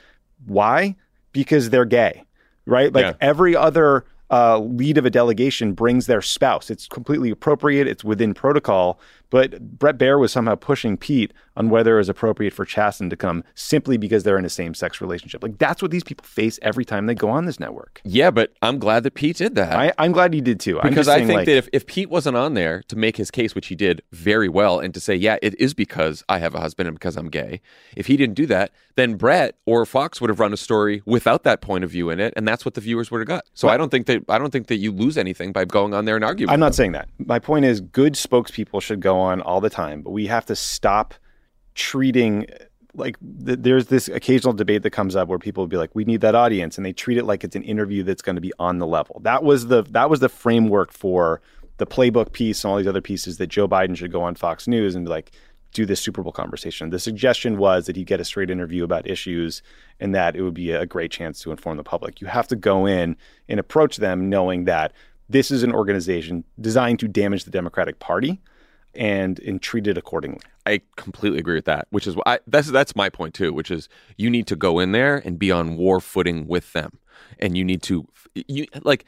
Why? 0.44 0.96
Because 1.30 1.70
they're 1.70 1.84
gay, 1.84 2.24
right? 2.66 2.92
Like 2.92 3.04
Yeah. 3.04 3.12
every 3.20 3.54
other 3.54 4.04
uh, 4.32 4.58
lead 4.58 4.98
of 4.98 5.06
a 5.06 5.10
delegation 5.10 5.72
brings 5.72 6.06
their 6.06 6.22
spouse. 6.22 6.68
It's 6.68 6.88
completely 6.88 7.30
appropriate. 7.30 7.86
It's 7.86 8.02
within 8.02 8.34
protocol. 8.34 8.98
But 9.32 9.78
Bret 9.78 9.96
Baier 9.96 10.20
was 10.20 10.30
somehow 10.30 10.56
pushing 10.56 10.98
Pete 10.98 11.32
on 11.56 11.70
whether 11.70 11.94
it 11.94 11.98
was 12.00 12.10
appropriate 12.10 12.52
for 12.52 12.66
Chasten 12.66 13.08
to 13.08 13.16
come 13.16 13.44
simply 13.54 13.96
because 13.96 14.24
they're 14.24 14.36
in 14.36 14.44
a 14.44 14.50
same 14.50 14.74
sex 14.74 15.00
relationship. 15.00 15.42
Like 15.42 15.56
that's 15.56 15.80
what 15.80 15.90
these 15.90 16.04
people 16.04 16.26
face 16.26 16.58
every 16.60 16.84
time 16.84 17.06
they 17.06 17.14
go 17.14 17.30
on 17.30 17.46
this 17.46 17.58
network. 17.58 18.02
yeah, 18.04 18.30
but 18.30 18.52
I'm 18.60 18.78
glad 18.78 19.04
that 19.04 19.14
Pete 19.14 19.38
did 19.38 19.54
that. 19.54 19.72
I, 19.72 19.92
I'm 19.96 20.12
glad 20.12 20.34
he 20.34 20.42
did 20.42 20.60
too. 20.60 20.78
Because 20.82 21.08
I 21.08 21.20
think 21.20 21.32
like, 21.32 21.46
that 21.46 21.56
if, 21.56 21.68
if 21.72 21.86
Pete 21.86 22.10
wasn't 22.10 22.36
on 22.36 22.52
there 22.52 22.82
to 22.88 22.96
make 22.96 23.16
his 23.16 23.30
case, 23.30 23.54
which 23.54 23.68
he 23.68 23.74
did 23.74 24.02
very 24.12 24.50
well, 24.50 24.78
and 24.78 24.92
to 24.92 25.00
say, 25.00 25.14
yeah, 25.14 25.38
it 25.40 25.58
is 25.58 25.72
because 25.72 26.22
I 26.28 26.38
have 26.38 26.54
a 26.54 26.60
husband 26.60 26.88
and 26.88 26.94
because 26.94 27.16
I'm 27.16 27.30
gay, 27.30 27.62
if 27.96 28.08
he 28.08 28.18
didn't 28.18 28.34
do 28.34 28.44
that, 28.46 28.70
then 28.96 29.14
Bret 29.14 29.56
or 29.64 29.86
Fox 29.86 30.20
would 30.20 30.28
have 30.28 30.40
run 30.40 30.52
a 30.52 30.58
story 30.58 31.00
without 31.06 31.44
that 31.44 31.62
point 31.62 31.84
of 31.84 31.90
view 31.90 32.10
in 32.10 32.20
it, 32.20 32.34
and 32.36 32.46
that's 32.46 32.66
what 32.66 32.74
the 32.74 32.82
viewers 32.82 33.10
would 33.10 33.20
have 33.20 33.28
got. 33.28 33.44
So 33.54 33.68
I 33.68 33.78
don't 33.78 33.88
think 33.88 34.06
that 34.06 34.24
I 34.28 34.36
don't 34.36 34.50
think 34.50 34.66
that 34.66 34.76
you 34.76 34.92
lose 34.92 35.16
anything 35.16 35.52
by 35.52 35.64
going 35.64 35.94
on 35.94 36.04
there 36.04 36.16
and 36.16 36.24
arguing. 36.24 36.50
I'm 36.50 36.60
not 36.60 36.74
saying 36.74 36.92
that. 36.92 37.08
My 37.18 37.38
point 37.38 37.64
is, 37.64 37.80
good 37.80 38.12
spokespeople 38.14 38.82
should 38.82 39.00
go 39.00 39.21
on 39.22 39.40
all 39.40 39.60
the 39.60 39.70
time, 39.70 40.02
but 40.02 40.10
we 40.10 40.26
have 40.26 40.46
to 40.46 40.56
stop 40.56 41.14
treating 41.74 42.46
like 42.94 43.16
th- 43.46 43.58
there's 43.60 43.86
this 43.86 44.08
occasional 44.08 44.52
debate 44.52 44.82
that 44.82 44.90
comes 44.90 45.16
up 45.16 45.28
where 45.28 45.38
people 45.38 45.62
will 45.62 45.68
be 45.68 45.76
like, 45.76 45.94
"We 45.94 46.04
need 46.04 46.20
that 46.20 46.34
audience," 46.34 46.76
and 46.76 46.84
they 46.84 46.92
treat 46.92 47.18
it 47.18 47.24
like 47.24 47.44
it's 47.44 47.56
an 47.56 47.62
interview 47.62 48.02
that's 48.02 48.22
going 48.22 48.36
to 48.36 48.42
be 48.42 48.52
on 48.58 48.78
the 48.78 48.86
level. 48.86 49.20
That 49.24 49.42
was 49.42 49.68
the 49.68 49.82
that 49.90 50.10
was 50.10 50.20
the 50.20 50.28
framework 50.28 50.92
for 50.92 51.40
the 51.78 51.86
playbook 51.86 52.32
piece 52.32 52.64
and 52.64 52.70
all 52.70 52.76
these 52.76 52.86
other 52.86 53.00
pieces 53.00 53.38
that 53.38 53.48
Joe 53.48 53.66
Biden 53.66 53.96
should 53.96 54.12
go 54.12 54.22
on 54.22 54.34
Fox 54.34 54.68
News 54.68 54.94
and 54.94 55.06
be 55.06 55.10
like 55.10 55.32
do 55.72 55.86
this 55.86 56.00
Super 56.00 56.22
Bowl 56.22 56.32
conversation. 56.32 56.90
The 56.90 56.98
suggestion 56.98 57.56
was 57.56 57.86
that 57.86 57.96
he'd 57.96 58.06
get 58.06 58.20
a 58.20 58.24
straight 58.24 58.50
interview 58.50 58.84
about 58.84 59.08
issues 59.08 59.62
and 60.00 60.14
that 60.14 60.36
it 60.36 60.42
would 60.42 60.54
be 60.54 60.70
a 60.70 60.84
great 60.84 61.10
chance 61.10 61.40
to 61.40 61.50
inform 61.50 61.78
the 61.78 61.82
public. 61.82 62.20
You 62.20 62.26
have 62.26 62.46
to 62.48 62.56
go 62.56 62.84
in 62.84 63.16
and 63.48 63.58
approach 63.58 63.96
them 63.96 64.28
knowing 64.28 64.64
that 64.64 64.92
this 65.30 65.50
is 65.50 65.62
an 65.62 65.72
organization 65.72 66.44
designed 66.60 66.98
to 67.00 67.08
damage 67.08 67.44
the 67.44 67.50
Democratic 67.50 67.98
Party 68.00 68.40
and, 68.94 69.38
and 69.40 69.64
it 69.74 69.98
accordingly. 69.98 70.40
I 70.66 70.80
completely 70.96 71.38
agree 71.38 71.54
with 71.54 71.64
that. 71.64 71.88
Which 71.90 72.06
is 72.06 72.14
why 72.14 72.38
that's 72.46 72.70
that's 72.70 72.94
my 72.94 73.08
point 73.08 73.34
too. 73.34 73.52
Which 73.52 73.70
is 73.70 73.88
you 74.16 74.30
need 74.30 74.46
to 74.48 74.56
go 74.56 74.78
in 74.78 74.92
there 74.92 75.16
and 75.24 75.38
be 75.38 75.50
on 75.50 75.76
war 75.76 76.00
footing 76.00 76.46
with 76.46 76.72
them, 76.72 76.98
and 77.38 77.56
you 77.56 77.64
need 77.64 77.82
to 77.84 78.06
you 78.34 78.66
like. 78.82 79.04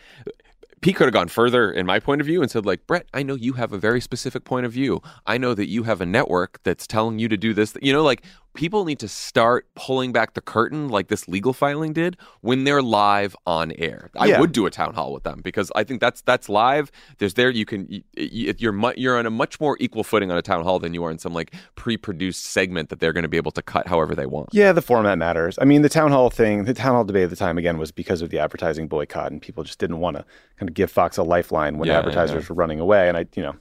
Pete 0.81 0.97
could 0.97 1.07
have 1.07 1.15
gone 1.15 1.29
further 1.29 1.73
in 1.73 1.87
my 1.87 1.99
point 1.99 2.21
of 2.21 2.27
view 2.27 2.43
and 2.43 2.51
said, 2.51 2.67
like, 2.67 2.87
Bret, 2.87 3.07
I 3.15 3.23
know 3.23 3.37
you 3.37 3.55
have 3.55 3.73
a 3.73 3.79
very 3.79 4.03
specific 4.03 4.45
point 4.45 4.67
of 4.67 4.73
view. 4.73 5.01
I 5.27 5.39
know 5.39 5.55
that 5.55 5.67
you 5.67 5.85
have 5.85 6.03
a 6.03 6.07
network 6.07 6.61
that's 6.63 6.87
telling 6.87 7.19
you 7.19 7.27
to 7.29 7.39
do 7.39 7.55
this. 7.55 7.75
You 7.81 7.95
know, 7.95 8.03
like 8.03 8.23
people 8.55 8.85
need 8.85 9.01
to 9.01 9.09
start 9.09 9.67
pulling 9.75 10.13
back 10.13 10.35
the 10.35 10.41
curtain 10.41 10.89
like 10.89 11.09
this 11.09 11.27
legal 11.29 11.53
filing 11.53 11.93
did 11.93 12.17
when 12.41 12.65
they're 12.65 12.83
live 12.83 13.35
on 13.47 13.73
air. 13.73 14.11
I 14.17 14.27
Yeah. 14.27 14.41
would 14.41 14.53
do 14.53 14.65
a 14.65 14.71
town 14.71 14.95
hall 14.95 15.13
with 15.13 15.25
them 15.25 15.41
because 15.43 15.71
I 15.75 15.83
think 15.85 16.01
that's 16.01 16.21
that's 16.23 16.49
live. 16.49 16.91
There's 17.19 17.35
there 17.35 17.51
you 17.51 17.65
can 17.67 17.87
you, 17.91 18.03
you- 18.17 18.55
you're 18.59 18.73
mu- 18.73 18.93
you're 18.97 19.19
on 19.19 19.27
a 19.27 19.31
much 19.31 19.61
more 19.61 19.77
equal 19.81 20.05
footing 20.05 20.31
on 20.31 20.39
a 20.39 20.43
town 20.43 20.63
hall 20.63 20.79
than 20.79 20.95
you 20.95 21.03
are 21.05 21.11
in 21.11 21.19
some 21.19 21.35
like 21.35 21.53
pre-produced 21.75 22.45
segment 22.47 22.89
that 22.91 23.01
they're 23.01 23.13
going 23.13 23.23
to 23.25 23.29
be 23.29 23.37
able 23.37 23.51
to 23.53 23.63
cut 23.63 23.89
however 23.89 24.15
they 24.15 24.27
want. 24.27 24.49
Yeah, 24.53 24.73
the 24.73 24.83
format 24.83 25.19
matters. 25.19 25.59
I 25.61 25.65
mean, 25.65 25.83
the 25.83 25.89
town 25.89 26.13
hall 26.13 26.31
thing, 26.31 26.65
the 26.65 26.75
town 26.75 26.95
hall 26.95 27.05
debate 27.05 27.25
at 27.25 27.31
the 27.31 27.37
time, 27.37 27.59
again, 27.59 27.77
was 27.79 27.91
because 27.91 28.23
of 28.23 28.31
the 28.31 28.39
advertising 28.39 28.87
boycott, 28.89 29.33
and 29.33 29.43
people 29.43 29.65
just 29.65 29.79
didn't 29.81 29.99
want 29.99 30.17
to 30.17 30.25
kind 30.59 30.69
of 30.69 30.75
give 30.75 30.91
Fox 30.91 31.17
a 31.17 31.23
lifeline 31.25 31.79
when 31.79 31.89
Yeah, 31.89 31.95
yeah, 31.95 31.99
advertisers 31.99 32.49
were 32.49 32.55
running 32.55 32.79
away. 32.81 33.09
And 33.09 33.17
I, 33.17 33.27
you 33.35 33.43
know, 33.43 33.57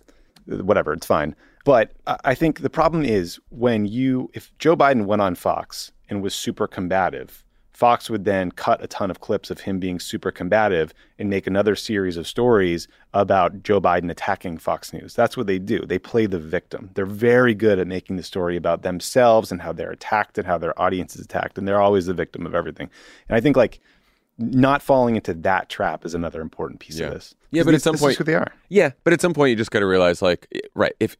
whatever, 0.64 0.94
it's 0.94 1.06
fine. 1.08 1.36
But 1.64 1.92
I 2.26 2.36
think 2.36 2.60
the 2.60 2.70
problem 2.70 3.04
is 3.06 3.40
when 3.50 3.86
you, 3.86 4.30
if 4.34 4.52
Joe 4.60 4.76
Biden 4.76 5.06
went 5.06 5.22
on 5.22 5.36
Fox 5.36 5.92
and 6.10 6.22
was 6.22 6.36
super 6.36 6.68
combative, 6.68 7.44
Fox 7.72 8.10
would 8.10 8.26
then 8.26 8.52
cut 8.52 8.84
a 8.84 8.88
ton 8.88 9.10
of 9.10 9.20
clips 9.22 9.50
of 9.50 9.62
him 9.62 9.80
being 9.80 10.00
super 10.00 10.30
combative 10.30 10.94
and 11.18 11.30
make 11.30 11.48
another 11.48 11.76
series 11.76 12.18
of 12.18 12.28
stories 12.28 12.88
about 13.14 13.64
Joe 13.64 13.82
Biden 13.82 14.12
attacking 14.12 14.58
Fox 14.60 14.94
News. 14.94 15.16
That's 15.16 15.36
what 15.38 15.48
they 15.48 15.58
do. 15.58 15.80
They 15.80 15.98
play 15.98 16.26
the 16.28 16.38
victim. 16.38 16.92
They're 16.94 17.06
very 17.06 17.56
good 17.56 17.80
at 17.80 17.88
making 17.88 18.18
the 18.18 18.24
story 18.24 18.58
about 18.58 18.84
themselves 18.84 19.52
and 19.52 19.62
how 19.62 19.72
they're 19.74 19.90
attacked 19.92 20.38
and 20.38 20.46
how 20.46 20.58
their 20.58 20.80
audience 20.80 21.16
is 21.16 21.26
attacked. 21.26 21.58
And 21.58 21.68
they're 21.68 21.82
always 21.82 22.06
the 22.06 22.14
victim 22.14 22.46
of 22.46 22.54
everything. 22.54 22.90
And 23.28 23.36
I 23.36 23.40
think 23.42 23.58
like 23.58 23.80
not 24.38 24.82
falling 24.84 25.16
into 25.16 25.34
that 25.34 25.70
trap 25.70 26.06
is 26.06 26.14
another 26.14 26.42
important 26.42 26.80
piece 26.80 27.00
Yeah. 27.00 27.08
of 27.08 27.14
this. 27.14 27.36
Yeah, 27.52 27.64
but 27.64 27.74
at 27.74 27.82
some 27.82 27.98
point- 27.98 28.18
who 28.18 28.24
they 28.24 28.36
are. 28.36 28.52
Yeah, 28.70 28.92
but 29.04 29.14
at 29.14 29.22
some 29.22 29.34
point 29.34 29.50
you 29.52 29.56
just 29.56 29.72
got 29.72 29.80
to 29.80 29.86
realize, 29.86 30.22
like, 30.24 30.48
right, 30.74 30.94
if 31.00 31.16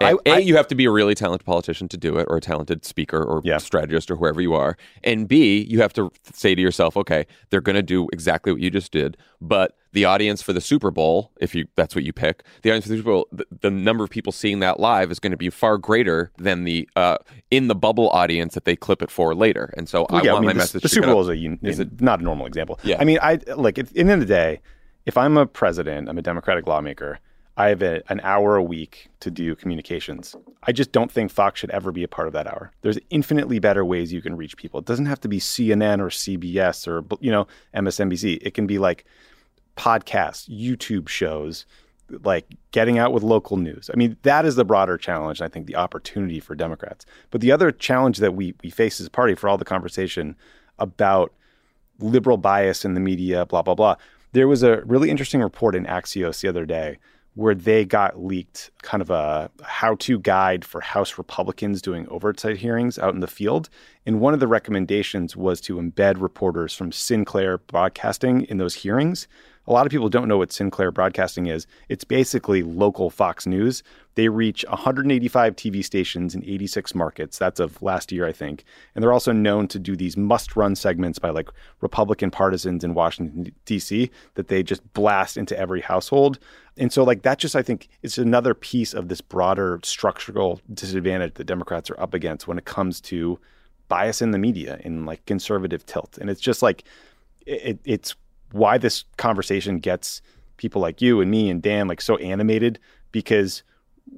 I- 0.00 0.16
A, 0.26 0.30
I- 0.34 0.38
you 0.38 0.56
have 0.56 0.66
to 0.68 0.74
be 0.74 0.84
a 0.86 0.90
really 0.90 1.14
talented 1.14 1.44
politician 1.46 1.88
to 1.88 1.96
do 1.96 2.16
it, 2.18 2.26
or 2.30 2.36
a 2.36 2.40
talented 2.40 2.84
speaker, 2.84 3.22
or 3.22 3.40
Yeah. 3.44 3.58
strategist, 3.58 4.10
or 4.10 4.16
whoever 4.16 4.40
you 4.40 4.54
are, 4.54 4.76
and 5.04 5.28
B, 5.28 5.66
you 5.68 5.80
have 5.80 5.92
to 5.94 6.10
say 6.32 6.54
to 6.54 6.60
yourself, 6.62 6.96
okay, 6.96 7.26
they're 7.50 7.60
going 7.60 7.76
to 7.76 7.82
do 7.82 8.08
exactly 8.12 8.52
what 8.52 8.60
you 8.60 8.70
just 8.70 8.92
did, 8.92 9.16
but 9.40 9.76
the 9.92 10.04
audience 10.04 10.40
for 10.40 10.52
the 10.52 10.60
Super 10.60 10.90
Bowl, 10.92 11.32
if 11.40 11.52
you 11.54 11.66
that's 11.74 11.94
what 11.96 12.04
you 12.04 12.12
pick, 12.12 12.44
the 12.62 12.70
audience 12.70 12.84
for 12.84 12.90
the 12.90 12.96
Super 12.98 13.10
Bowl, 13.10 13.28
the, 13.32 13.44
the 13.60 13.70
number 13.72 14.04
of 14.04 14.10
people 14.10 14.32
seeing 14.32 14.60
that 14.60 14.78
live 14.78 15.10
is 15.10 15.18
going 15.18 15.32
to 15.32 15.36
be 15.36 15.50
far 15.50 15.78
greater 15.78 16.30
than 16.38 16.62
the 16.64 16.88
uh, 16.94 17.16
in 17.50 17.66
the 17.66 17.74
bubble 17.74 18.08
audience 18.10 18.54
that 18.54 18.64
they 18.64 18.76
clip 18.76 19.02
it 19.02 19.10
for 19.10 19.34
later, 19.34 19.74
and 19.76 19.88
so 19.88 20.06
Well, 20.08 20.20
I 20.20 20.24
yeah, 20.24 20.32
want 20.32 20.38
I 20.38 20.40
mean, 20.42 20.46
my 20.46 20.52
the, 20.52 20.58
message. 20.58 20.82
the 20.82 20.88
Super 20.88 21.08
Bowl 21.08 21.20
is 21.22 21.28
a 21.28 21.36
un- 21.36 21.58
Is 21.62 21.80
is 21.80 21.86
not 22.00 22.20
a 22.20 22.22
normal 22.22 22.46
example. 22.46 22.78
Yeah. 22.84 22.96
I 23.00 23.04
mean, 23.04 23.18
I 23.20 23.40
like 23.56 23.78
at 23.78 23.88
the 23.88 23.98
end 23.98 24.10
of 24.12 24.20
the 24.20 24.26
day, 24.26 24.60
if 25.06 25.16
I'm 25.18 25.36
a 25.36 25.44
president, 25.46 26.08
I'm 26.08 26.18
a 26.18 26.22
Democratic 26.22 26.66
lawmaker. 26.68 27.18
I 27.60 27.68
have 27.68 27.82
a, 27.82 28.02
an 28.10 28.22
hour 28.22 28.56
a 28.56 28.62
week 28.62 29.10
to 29.20 29.30
do 29.30 29.54
communications. 29.54 30.34
I 30.62 30.72
just 30.72 30.92
don't 30.92 31.12
think 31.12 31.30
Fox 31.30 31.60
should 31.60 31.68
ever 31.70 31.92
be 31.92 32.02
a 32.02 32.08
part 32.08 32.26
of 32.26 32.32
that 32.32 32.46
hour. 32.46 32.72
There's 32.80 32.98
infinitely 33.10 33.58
better 33.58 33.84
ways 33.84 34.14
you 34.14 34.22
can 34.22 34.34
reach 34.34 34.56
people. 34.56 34.80
It 34.80 34.86
doesn't 34.86 35.04
have 35.04 35.20
to 35.20 35.28
be 35.28 35.38
CNN 35.38 36.00
or 36.00 36.08
CBS 36.08 36.88
or 36.88 37.04
you 37.20 37.30
know 37.30 37.46
MSNBC. 37.74 38.38
It 38.40 38.54
can 38.54 38.66
be 38.66 38.78
like 38.78 39.04
podcasts, 39.76 40.48
YouTube 40.48 41.06
shows, 41.10 41.66
like 42.24 42.46
getting 42.70 42.96
out 42.96 43.12
with 43.12 43.22
local 43.22 43.58
news. 43.58 43.90
I 43.92 43.96
mean, 43.98 44.16
that 44.22 44.46
is 44.46 44.56
the 44.56 44.64
broader 44.64 44.96
challenge. 44.96 45.42
I 45.42 45.48
think 45.48 45.66
the 45.66 45.76
opportunity 45.76 46.40
for 46.40 46.54
Democrats. 46.54 47.04
But 47.30 47.42
the 47.42 47.52
other 47.52 47.70
challenge 47.70 48.18
that 48.18 48.34
we 48.34 48.54
we 48.64 48.70
face 48.70 49.02
as 49.02 49.06
a 49.06 49.10
party 49.10 49.34
for 49.34 49.50
all 49.50 49.58
the 49.58 49.66
conversation 49.66 50.34
about 50.78 51.34
liberal 51.98 52.38
bias 52.38 52.86
in 52.86 52.94
the 52.94 53.00
media, 53.00 53.44
blah 53.44 53.60
blah 53.60 53.74
blah. 53.74 53.96
There 54.32 54.48
was 54.48 54.62
a 54.62 54.80
really 54.86 55.10
interesting 55.10 55.42
report 55.42 55.74
in 55.74 55.84
Axios 55.84 56.40
the 56.40 56.48
other 56.48 56.64
day 56.64 56.96
where 57.34 57.54
they 57.54 57.84
got 57.84 58.22
leaked 58.22 58.70
kind 58.82 59.00
of 59.00 59.10
a 59.10 59.50
how-to 59.62 60.18
guide 60.18 60.64
for 60.64 60.80
House 60.80 61.16
Republicans 61.16 61.80
doing 61.80 62.08
oversight 62.08 62.56
hearings 62.56 62.98
out 62.98 63.14
in 63.14 63.20
the 63.20 63.26
field. 63.26 63.68
And 64.04 64.20
one 64.20 64.34
of 64.34 64.40
the 64.40 64.48
recommendations 64.48 65.36
was 65.36 65.60
to 65.62 65.76
embed 65.76 66.20
reporters 66.20 66.74
from 66.74 66.92
Sinclair 66.92 67.58
Broadcasting 67.58 68.42
in 68.42 68.58
those 68.58 68.74
hearings 68.74 69.28
a 69.66 69.72
lot 69.72 69.86
of 69.86 69.92
people 69.92 70.08
don't 70.08 70.26
know 70.26 70.38
what 70.38 70.52
Sinclair 70.52 70.90
Broadcasting 70.90 71.46
is. 71.46 71.66
It's 71.88 72.02
basically 72.02 72.62
local 72.62 73.10
Fox 73.10 73.46
News. 73.46 73.82
They 74.14 74.28
reach 74.28 74.64
185 74.68 75.54
TV 75.54 75.84
stations 75.84 76.34
in 76.34 76.42
86 76.44 76.94
markets. 76.94 77.38
That's 77.38 77.60
of 77.60 77.80
last 77.82 78.10
year, 78.10 78.26
I 78.26 78.32
think. 78.32 78.64
And 78.94 79.02
they're 79.02 79.12
also 79.12 79.32
known 79.32 79.68
to 79.68 79.78
do 79.78 79.96
these 79.96 80.16
must 80.16 80.56
run 80.56 80.74
segments 80.74 81.18
by 81.18 81.30
like 81.30 81.50
Republican 81.80 82.30
partisans 82.30 82.82
in 82.82 82.94
Washington, 82.94 83.52
D.C., 83.66 84.10
that 84.34 84.48
they 84.48 84.62
just 84.62 84.92
blast 84.94 85.36
into 85.36 85.58
every 85.58 85.82
household. 85.82 86.38
And 86.76 86.92
so, 86.92 87.04
like, 87.04 87.22
that 87.22 87.38
just, 87.38 87.54
I 87.54 87.62
think, 87.62 87.88
is 88.02 88.16
another 88.16 88.54
piece 88.54 88.94
of 88.94 89.08
this 89.08 89.20
broader 89.20 89.78
structural 89.84 90.60
disadvantage 90.72 91.34
that 91.34 91.44
Democrats 91.44 91.90
are 91.90 92.00
up 92.00 92.14
against 92.14 92.48
when 92.48 92.58
it 92.58 92.64
comes 92.64 93.00
to 93.02 93.38
bias 93.88 94.22
in 94.22 94.30
the 94.30 94.38
media 94.38 94.80
and 94.84 95.04
like 95.04 95.24
conservative 95.26 95.84
tilt. 95.84 96.16
And 96.18 96.30
it's 96.30 96.40
just 96.40 96.62
like, 96.62 96.84
it, 97.44 97.78
it's 97.84 98.14
why 98.52 98.78
this 98.78 99.04
conversation 99.16 99.78
gets 99.78 100.22
people 100.56 100.82
like 100.82 101.00
you 101.00 101.20
and 101.20 101.30
me 101.30 101.50
and 101.50 101.62
Dan 101.62 101.88
like 101.88 102.00
so 102.00 102.16
animated 102.16 102.78
because 103.12 103.62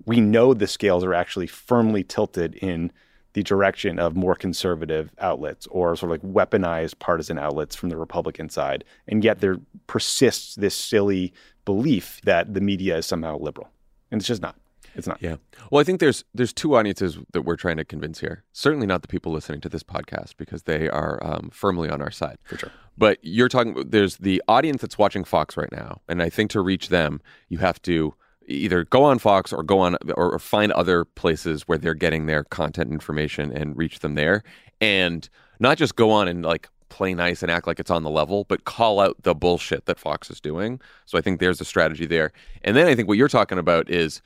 we 0.07 0.21
know 0.21 0.55
the 0.55 0.67
scales 0.67 1.05
are 1.05 1.15
actually 1.15 1.47
firmly 1.47 2.03
tilted 2.03 2.55
in 2.57 2.93
the 3.35 3.43
direction 3.43 3.99
of 3.99 4.15
more 4.15 4.35
conservative 4.35 5.11
outlets 5.19 5.67
or 5.69 5.97
sort 5.97 6.13
of 6.13 6.23
like 6.23 6.33
weaponized 6.51 6.99
partisan 6.99 7.39
outlets 7.39 7.75
from 7.75 7.89
the 7.89 7.97
Republican 7.97 8.49
side. 8.49 8.85
And 9.09 9.25
yet 9.25 9.41
there 9.41 9.59
persists 9.87 10.55
this 10.55 10.75
silly 10.75 11.33
belief 11.65 12.21
that 12.25 12.53
the 12.53 12.61
media 12.61 12.99
is 12.99 13.07
somehow 13.07 13.39
liberal. 13.39 13.71
And 14.11 14.21
it's 14.21 14.29
just 14.29 14.43
not. 14.43 14.57
It's 14.95 15.07
not. 15.07 15.23
Yeah. 15.23 15.37
Well, 15.71 15.81
I 15.81 15.85
think 15.85 16.01
there's 16.01 16.25
there's 16.35 16.53
two 16.53 16.77
audiences 16.77 17.19
that 17.33 17.43
we're 17.43 17.57
trying 17.57 17.79
to 17.79 17.85
convince 17.85 18.21
here. 18.21 18.45
Certainly 18.53 18.87
not 18.87 19.03
the 19.03 19.09
people 19.09 19.33
listening 19.33 19.61
to 19.63 19.69
this 19.69 19.83
podcast 19.83 20.37
because 20.37 20.65
they 20.65 20.89
are 20.89 21.19
um, 21.25 21.51
firmly 21.53 21.89
on 21.89 22.03
our 22.03 22.11
side. 22.11 22.39
For 22.45 22.59
sure. 22.59 22.71
But 22.97 23.19
you're 23.23 23.49
talking. 23.49 23.75
There's 23.89 24.19
the 24.19 24.43
audience 24.49 24.83
that's 24.83 24.99
watching 24.99 25.25
Fox 25.25 25.57
right 25.57 25.73
now, 25.73 26.01
and 26.09 26.23
I 26.23 26.29
think 26.29 26.51
to 26.51 26.61
reach 26.61 26.89
them, 26.89 27.21
you 27.49 27.59
have 27.59 27.81
to 27.83 28.15
either 28.47 28.85
go 28.85 29.05
on 29.05 29.19
Fox 29.19 29.53
or 29.53 29.63
go 29.63 29.79
on 29.79 29.97
or, 30.15 30.33
or 30.33 30.39
find 30.39 30.73
other 30.73 31.05
places 31.05 31.63
where 31.63 31.79
they're 31.79 31.95
getting 31.95 32.27
their 32.27 32.45
content 32.45 32.91
information 32.91 33.51
and 33.53 33.77
reach 33.77 34.01
them 34.01 34.15
there, 34.15 34.43
and 34.81 35.29
not 35.59 35.79
just 35.79 35.97
go 35.97 36.11
on 36.11 36.29
and 36.29 36.45
like 36.45 36.69
play 36.93 37.15
nice 37.15 37.43
and 37.43 37.51
act 37.51 37.67
like 37.67 37.81
it's 37.81 37.91
on 37.91 38.03
the 38.03 38.11
level, 38.11 38.45
but 38.45 38.67
call 38.67 39.01
out 39.01 39.17
the 39.23 39.35
bullshit 39.35 39.87
that 39.87 39.99
Fox 39.99 40.31
is 40.31 40.41
doing. 40.43 40.79
So 41.07 41.17
I 41.17 41.23
think 41.23 41.41
there's 41.41 41.59
a 41.59 41.65
strategy 41.65 42.05
there. 42.05 42.33
And 42.63 42.77
then 42.77 42.87
I 42.87 42.95
think 42.95 43.09
what 43.09 43.17
you're 43.17 43.29
talking 43.29 43.57
about 43.57 43.89
is 43.89 44.21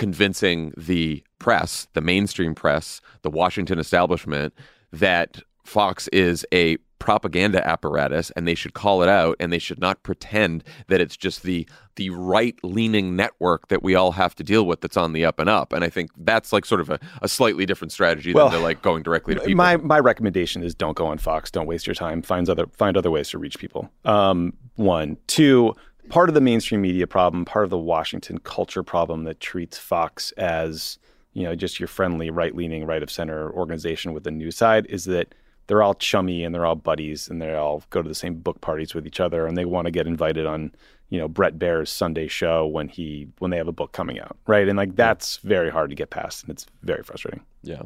convincing 0.00 0.72
the 0.78 1.22
press, 1.38 1.86
the 1.92 2.00
mainstream 2.00 2.54
press, 2.54 3.02
the 3.20 3.28
Washington 3.28 3.78
establishment, 3.78 4.54
that 4.92 5.42
Fox 5.62 6.08
is 6.08 6.46
a 6.54 6.78
propaganda 6.98 7.66
apparatus 7.66 8.30
and 8.30 8.48
they 8.48 8.54
should 8.54 8.72
call 8.72 9.02
it 9.02 9.10
out 9.10 9.36
and 9.40 9.52
they 9.52 9.58
should 9.58 9.78
not 9.78 10.02
pretend 10.02 10.64
that 10.88 11.02
it's 11.02 11.18
just 11.18 11.42
the 11.42 11.68
the 11.96 12.08
right 12.10 12.56
leaning 12.62 13.14
network 13.14 13.68
that 13.68 13.82
we 13.82 13.94
all 13.94 14.12
have 14.12 14.34
to 14.34 14.42
deal 14.42 14.64
with 14.64 14.80
that's 14.80 14.96
on 14.96 15.12
the 15.12 15.24
up 15.24 15.38
and 15.38 15.50
up. 15.50 15.72
And 15.72 15.84
i 15.84 15.90
think 15.90 16.10
that's 16.16 16.50
like 16.50 16.64
sort 16.64 16.80
of 16.80 16.88
a, 16.88 16.98
a 17.20 17.28
slightly 17.28 17.66
different 17.66 17.92
strategy 17.92 18.32
well, 18.32 18.48
than 18.48 18.62
like 18.62 18.80
going 18.80 19.02
directly 19.02 19.34
to 19.34 19.40
people. 19.40 19.54
my 19.54 19.76
my 19.76 19.98
recommendation 19.98 20.62
is 20.62 20.74
don't 20.74 20.96
go 20.96 21.06
on 21.06 21.18
fox. 21.18 21.50
Don't 21.50 21.66
waste 21.66 21.86
your 21.86 21.94
time. 21.94 22.22
Find 22.22 22.48
other 22.48 22.66
find 22.72 22.96
other 22.96 23.10
ways 23.10 23.28
to 23.30 23.38
reach 23.38 23.58
people. 23.58 23.90
Um, 24.06 24.54
one. 24.76 25.18
Two 25.26 25.74
part 26.10 26.28
of 26.28 26.34
the 26.34 26.40
mainstream 26.40 26.82
media 26.82 27.06
problem, 27.06 27.44
part 27.44 27.64
of 27.64 27.70
the 27.70 27.78
Washington 27.78 28.38
culture 28.38 28.82
problem 28.82 29.24
that 29.24 29.40
treats 29.40 29.78
Fox 29.78 30.32
as, 30.32 30.98
you 31.32 31.44
know, 31.44 31.54
just 31.54 31.80
your 31.80 31.86
friendly 31.86 32.30
right 32.30 32.54
leaning, 32.54 32.84
right 32.84 33.02
of 33.02 33.10
center 33.10 33.50
organization 33.52 34.12
with 34.12 34.24
the 34.24 34.30
news 34.30 34.56
side 34.56 34.86
is 34.86 35.04
that 35.04 35.34
they're 35.66 35.82
all 35.82 35.94
chummy 35.94 36.44
and 36.44 36.52
they're 36.54 36.66
all 36.66 36.74
buddies 36.74 37.28
and 37.28 37.40
they 37.40 37.54
all 37.54 37.84
go 37.90 38.02
to 38.02 38.08
the 38.08 38.14
same 38.14 38.34
book 38.34 38.60
parties 38.60 38.92
with 38.92 39.06
each 39.06 39.20
other 39.20 39.46
and 39.46 39.56
they 39.56 39.64
want 39.64 39.86
to 39.86 39.92
get 39.92 40.06
invited 40.06 40.44
on, 40.44 40.72
you 41.10 41.18
know, 41.18 41.28
Bret 41.28 41.58
Baier's 41.58 41.90
Sunday 41.90 42.26
show 42.26 42.66
when 42.66 42.88
he 42.88 43.28
when 43.38 43.52
they 43.52 43.56
have 43.56 43.68
a 43.68 43.72
book 43.72 43.92
coming 43.92 44.18
out. 44.18 44.36
Right. 44.48 44.68
And 44.68 44.76
like 44.76 44.96
that's 44.96 45.36
very 45.38 45.70
hard 45.70 45.90
to 45.90 45.96
get 45.96 46.10
past 46.10 46.42
and 46.42 46.50
it's 46.50 46.66
very 46.82 47.04
frustrating. 47.04 47.42
Yeah. 47.62 47.82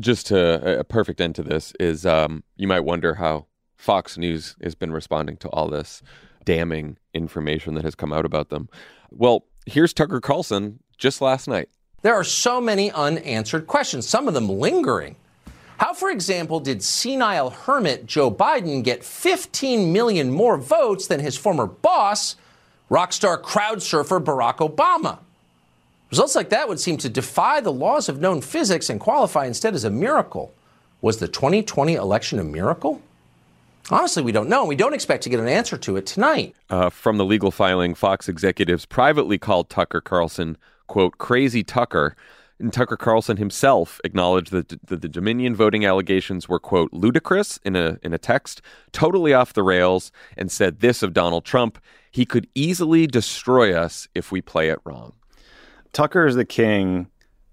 Just 0.00 0.26
to 0.28 0.80
a 0.80 0.84
perfect 0.84 1.20
end 1.20 1.36
to 1.36 1.44
this 1.44 1.72
is 1.78 2.04
um, 2.04 2.42
you 2.56 2.66
might 2.66 2.80
wonder 2.80 3.14
how 3.14 3.46
Fox 3.76 4.18
News 4.18 4.56
has 4.62 4.74
been 4.74 4.92
responding 4.92 5.36
to 5.38 5.48
all 5.50 5.68
this 5.68 6.02
damning 6.44 6.96
information 7.14 7.74
that 7.74 7.84
has 7.84 7.94
come 7.94 8.12
out 8.12 8.24
about 8.24 8.48
them. 8.48 8.68
Well, 9.10 9.44
here's 9.66 9.92
Tucker 9.92 10.20
Carlson 10.20 10.80
just 10.98 11.20
last 11.20 11.48
night. 11.48 11.68
There 12.02 12.14
are 12.14 12.24
so 12.24 12.60
many 12.60 12.90
unanswered 12.90 13.66
questions, 13.66 14.08
some 14.08 14.26
of 14.26 14.34
them 14.34 14.48
lingering. 14.48 15.16
How, 15.78 15.94
for 15.94 16.10
example, 16.10 16.60
did 16.60 16.82
senile 16.82 17.50
hermit 17.50 18.06
Joe 18.06 18.30
Biden 18.30 18.84
get 18.84 19.02
15 19.04 19.92
million 19.92 20.30
more 20.30 20.56
votes 20.58 21.06
than 21.06 21.20
his 21.20 21.36
former 21.36 21.66
boss, 21.66 22.36
rock 22.88 23.12
star 23.12 23.38
crowd 23.38 23.82
surfer 23.82 24.20
Barack 24.20 24.56
Obama? 24.56 25.18
Results 26.10 26.34
like 26.34 26.50
that 26.50 26.68
would 26.68 26.80
seem 26.80 26.96
to 26.98 27.08
defy 27.08 27.60
the 27.60 27.72
laws 27.72 28.08
of 28.08 28.20
known 28.20 28.40
physics 28.40 28.90
and 28.90 28.98
qualify 28.98 29.46
instead 29.46 29.74
as 29.74 29.84
a 29.84 29.90
miracle. 29.90 30.52
Was 31.00 31.18
the 31.18 31.28
2020 31.28 31.94
election 31.94 32.38
a 32.38 32.44
miracle? 32.44 33.00
Honestly, 33.90 34.22
we 34.22 34.32
don't 34.32 34.48
know. 34.48 34.64
We 34.64 34.76
don't 34.76 34.94
expect 34.94 35.22
to 35.24 35.28
get 35.28 35.40
an 35.40 35.48
answer 35.48 35.76
to 35.78 35.96
it 35.96 36.06
tonight. 36.06 36.54
Uh, 36.68 36.90
from 36.90 37.16
the 37.16 37.24
legal 37.24 37.50
filing, 37.50 37.94
Fox 37.94 38.28
executives 38.28 38.86
privately 38.86 39.38
called 39.38 39.68
Tucker 39.68 40.00
Carlson, 40.00 40.56
quote, 40.86 41.18
crazy 41.18 41.62
Tucker. 41.64 42.14
And 42.58 42.72
Tucker 42.72 42.96
Carlson 42.96 43.38
himself 43.38 44.00
acknowledged 44.04 44.52
that 44.52 44.68
the, 44.86 44.96
the 44.96 45.08
Dominion 45.08 45.56
voting 45.56 45.84
allegations 45.86 46.48
were, 46.48 46.60
quote, 46.60 46.92
ludicrous 46.92 47.58
in 47.64 47.74
a, 47.74 47.98
in 48.02 48.12
a 48.12 48.18
text, 48.18 48.60
totally 48.92 49.32
off 49.32 49.54
the 49.54 49.62
rails, 49.62 50.12
and 50.36 50.52
said 50.52 50.80
this 50.80 51.02
of 51.02 51.14
Donald 51.14 51.44
Trump 51.44 51.78
he 52.10 52.26
could 52.26 52.48
easily 52.54 53.06
destroy 53.06 53.72
us 53.72 54.08
if 54.14 54.32
we 54.32 54.42
play 54.42 54.68
it 54.68 54.80
wrong. 54.84 55.14
Tucker 55.92 56.26
is 56.26 56.34
the 56.34 56.44
king 56.44 57.08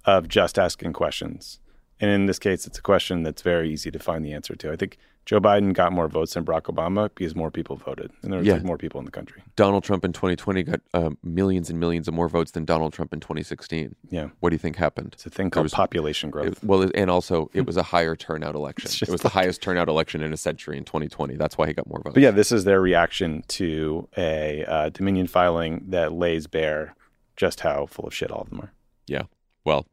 of 0.05 0.27
just 0.27 0.57
asking 0.57 0.93
questions. 0.93 1.59
And 1.99 2.11
in 2.11 2.25
this 2.27 2.39
case, 2.39 2.67
it's 2.67 2.77
a 2.77 2.81
question 2.81 3.23
that's 3.23 3.41
very 3.41 3.71
easy 3.71 3.91
to 3.91 3.99
find 3.99 4.23
the 4.23 4.33
answer 4.33 4.55
to. 4.55 4.71
I 4.71 4.75
think 4.75 4.97
Joe 5.27 5.41
Biden 5.41 5.73
got 5.73 5.91
more 5.91 6.07
votes 6.07 6.35
than 6.35 6.45
Barack 6.45 6.73
Obama 6.73 7.09
because 7.13 7.35
more 7.35 7.51
people 7.51 7.75
voted, 7.75 8.11
and 8.21 8.31
there 8.31 8.39
was 8.39 8.47
yeah. 8.47 8.53
like 8.53 8.63
more 8.63 8.77
people 8.77 8.99
in 8.99 9.05
the 9.05 9.11
country. 9.11 9.43
Donald 9.57 9.83
Trump 9.83 10.05
in 10.05 10.13
2020 10.13 10.63
got 10.63 10.79
uh, 10.93 11.09
millions 11.21 11.69
and 11.69 11.79
millions 11.79 12.07
of 12.07 12.13
more 12.13 12.29
votes 12.29 12.51
than 12.51 12.63
Donald 12.63 12.93
Trump 12.93 13.11
in 13.11 13.19
2016. 13.19 13.93
Yeah. 14.09 14.29
What 14.39 14.51
do 14.51 14.53
you 14.53 14.59
think 14.59 14.77
happened? 14.77 15.09
It's 15.11 15.25
a 15.25 15.29
thing 15.29 15.49
called 15.49 15.65
was, 15.65 15.73
population 15.73 16.29
growth. 16.29 16.63
It, 16.63 16.63
well, 16.63 16.89
and 16.95 17.11
also 17.11 17.49
it 17.53 17.65
was 17.65 17.75
a 17.75 17.83
higher 17.83 18.15
turnout 18.15 18.55
election. 18.61 18.89
it 18.89 19.01
was 19.01 19.09
like, 19.09 19.33
the 19.33 19.37
highest 19.37 19.61
turnout 19.61 19.89
election 19.89 20.21
in 20.21 20.31
a 20.31 20.37
century 20.37 20.77
in 20.77 20.85
2020. 20.85 21.35
That's 21.35 21.57
why 21.57 21.67
he 21.67 21.73
got 21.73 21.87
more 21.87 21.99
votes. 22.01 22.13
But 22.13 22.23
yeah, 22.23 22.31
this 22.31 22.53
is 22.53 22.63
their 22.63 22.79
reaction 22.79 23.43
to 23.49 24.07
a 24.15 24.63
uh, 24.63 24.89
Dominion 24.91 25.27
filing 25.27 25.83
that 25.89 26.13
lays 26.13 26.47
bare 26.47 26.95
just 27.35 27.59
how 27.59 27.85
full 27.85 28.05
of 28.05 28.13
shit 28.13 28.31
all 28.31 28.43
of 28.43 28.49
them 28.49 28.61
are. 28.61 28.71
Yeah. 29.07 29.23
Well, 29.65 29.85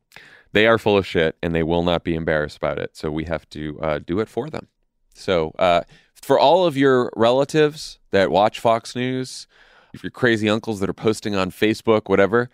they 0.54 0.68
are 0.68 0.78
full 0.78 0.96
of 0.96 1.04
shit 1.04 1.36
and 1.42 1.52
they 1.52 1.64
will 1.64 1.82
not 1.82 2.04
be 2.04 2.14
embarrassed 2.14 2.56
about 2.56 2.78
it. 2.78 2.96
So 2.96 3.10
we 3.10 3.24
have 3.24 3.48
to 3.50 3.78
uh, 3.80 3.98
do 3.98 4.20
it 4.20 4.28
for 4.28 4.48
them. 4.48 4.68
So 5.12 5.52
uh, 5.58 5.82
for 6.14 6.38
all 6.38 6.64
of 6.64 6.76
your 6.76 7.12
relatives 7.16 7.98
that 8.12 8.30
watch 8.30 8.60
Fox 8.60 8.94
News, 8.94 9.48
if 9.92 10.04
your 10.04 10.12
crazy 10.12 10.48
uncles 10.48 10.78
that 10.78 10.88
are 10.88 10.94
posting 10.94 11.34
on 11.34 11.50
Facebook, 11.50 12.08
whatever, 12.08 12.50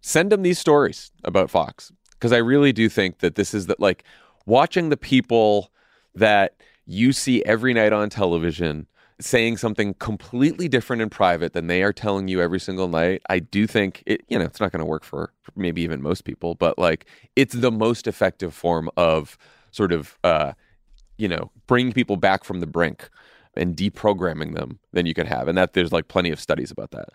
send 0.00 0.30
them 0.32 0.42
these 0.42 0.58
stories 0.58 1.12
about 1.22 1.48
Fox 1.48 1.92
because 2.10 2.32
I 2.32 2.38
really 2.38 2.72
do 2.72 2.88
think 2.88 3.20
that 3.20 3.36
this 3.36 3.54
is 3.54 3.66
that 3.66 3.78
like 3.78 4.02
watching 4.44 4.88
the 4.88 4.96
people 4.96 5.70
that 6.16 6.56
you 6.84 7.12
see 7.12 7.44
every 7.44 7.72
night 7.72 7.92
on 7.92 8.10
television 8.10 8.88
saying 9.20 9.56
something 9.56 9.94
completely 9.94 10.68
different 10.68 11.00
in 11.00 11.08
private 11.08 11.52
than 11.52 11.68
they 11.68 11.82
are 11.82 11.92
telling 11.92 12.28
you 12.28 12.40
every 12.40 12.60
single 12.60 12.88
night, 12.88 13.22
I 13.30 13.38
do 13.38 13.66
think 13.66 14.02
it, 14.06 14.22
you 14.28 14.38
know, 14.38 14.44
it's 14.44 14.60
not 14.60 14.72
going 14.72 14.80
to 14.80 14.86
work 14.86 15.04
for 15.04 15.32
maybe 15.54 15.82
even 15.82 16.02
most 16.02 16.24
people, 16.24 16.54
but 16.54 16.78
like 16.78 17.06
it's 17.34 17.54
the 17.54 17.72
most 17.72 18.06
effective 18.06 18.52
form 18.52 18.90
of 18.96 19.38
sort 19.70 19.92
of, 19.92 20.18
uh, 20.22 20.52
you 21.16 21.28
know, 21.28 21.50
bringing 21.66 21.92
people 21.92 22.16
back 22.16 22.44
from 22.44 22.60
the 22.60 22.66
brink 22.66 23.08
and 23.54 23.74
deprogramming 23.74 24.54
them 24.54 24.78
than 24.92 25.06
you 25.06 25.14
can 25.14 25.26
have. 25.26 25.48
And 25.48 25.56
that 25.56 25.72
there's 25.72 25.92
like 25.92 26.08
plenty 26.08 26.30
of 26.30 26.38
studies 26.38 26.70
about 26.70 26.90
that. 26.90 27.08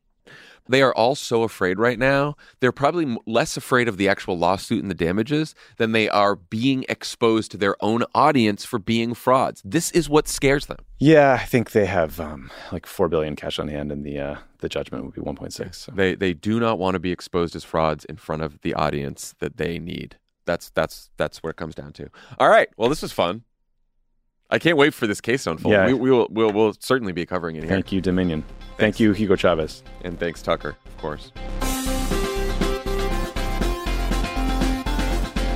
They 0.67 0.81
are 0.81 0.93
all 0.93 1.15
so 1.15 1.43
afraid 1.43 1.79
right 1.79 1.99
now. 1.99 2.35
They're 2.59 2.71
probably 2.71 3.17
less 3.25 3.57
afraid 3.57 3.87
of 3.87 3.97
the 3.97 4.07
actual 4.07 4.37
lawsuit 4.37 4.81
and 4.81 4.89
the 4.89 4.95
damages 4.95 5.55
than 5.77 5.91
they 5.91 6.07
are 6.09 6.35
being 6.35 6.85
exposed 6.87 7.51
to 7.51 7.57
their 7.57 7.75
own 7.83 8.03
audience 8.15 8.65
for 8.65 8.79
being 8.79 9.13
frauds. 9.13 9.61
This 9.65 9.91
is 9.91 10.09
what 10.09 10.27
scares 10.27 10.67
them. 10.67 10.77
Yeah, 10.99 11.33
I 11.33 11.45
think 11.45 11.71
they 11.71 11.87
have 11.87 12.19
um, 12.19 12.51
like 12.71 12.85
four 12.85 13.09
billion 13.09 13.35
cash 13.35 13.59
on 13.59 13.67
hand, 13.67 13.91
and 13.91 14.05
the 14.05 14.19
uh, 14.19 14.35
the 14.59 14.69
judgment 14.69 15.03
would 15.03 15.15
be 15.15 15.21
one 15.21 15.35
point 15.35 15.53
six. 15.53 15.79
So. 15.79 15.91
They 15.93 16.15
they 16.15 16.33
do 16.33 16.59
not 16.59 16.79
want 16.79 16.93
to 16.93 16.99
be 16.99 17.11
exposed 17.11 17.55
as 17.55 17.63
frauds 17.63 18.05
in 18.05 18.17
front 18.17 18.41
of 18.43 18.61
the 18.61 18.73
audience 18.73 19.33
that 19.39 19.57
they 19.57 19.79
need. 19.79 20.17
That's 20.45 20.69
that's 20.69 21.09
that's 21.17 21.41
what 21.43 21.49
it 21.49 21.55
comes 21.55 21.75
down 21.75 21.93
to. 21.93 22.09
All 22.39 22.49
right. 22.49 22.69
Well, 22.77 22.89
this 22.89 23.01
was 23.01 23.11
fun. 23.11 23.43
I 24.51 24.59
can't 24.59 24.77
wait 24.77 24.93
for 24.93 25.07
this 25.07 25.21
case 25.21 25.45
to 25.45 25.51
unfold. 25.51 25.71
Yeah. 25.71 25.87
We, 25.87 25.93
we 25.93 26.11
will 26.11 26.27
we'll, 26.29 26.51
we'll 26.51 26.75
certainly 26.79 27.13
be 27.13 27.25
covering 27.25 27.55
it 27.55 27.63
here. 27.63 27.71
Thank 27.71 27.91
you, 27.91 28.01
Dominion. 28.01 28.41
Thanks. 28.41 28.75
Thank 28.77 28.99
you, 28.99 29.13
Hugo 29.13 29.35
Chavez. 29.35 29.81
And 30.03 30.19
thanks, 30.19 30.41
Tucker, 30.41 30.75
of 30.85 30.97
course. 30.97 31.31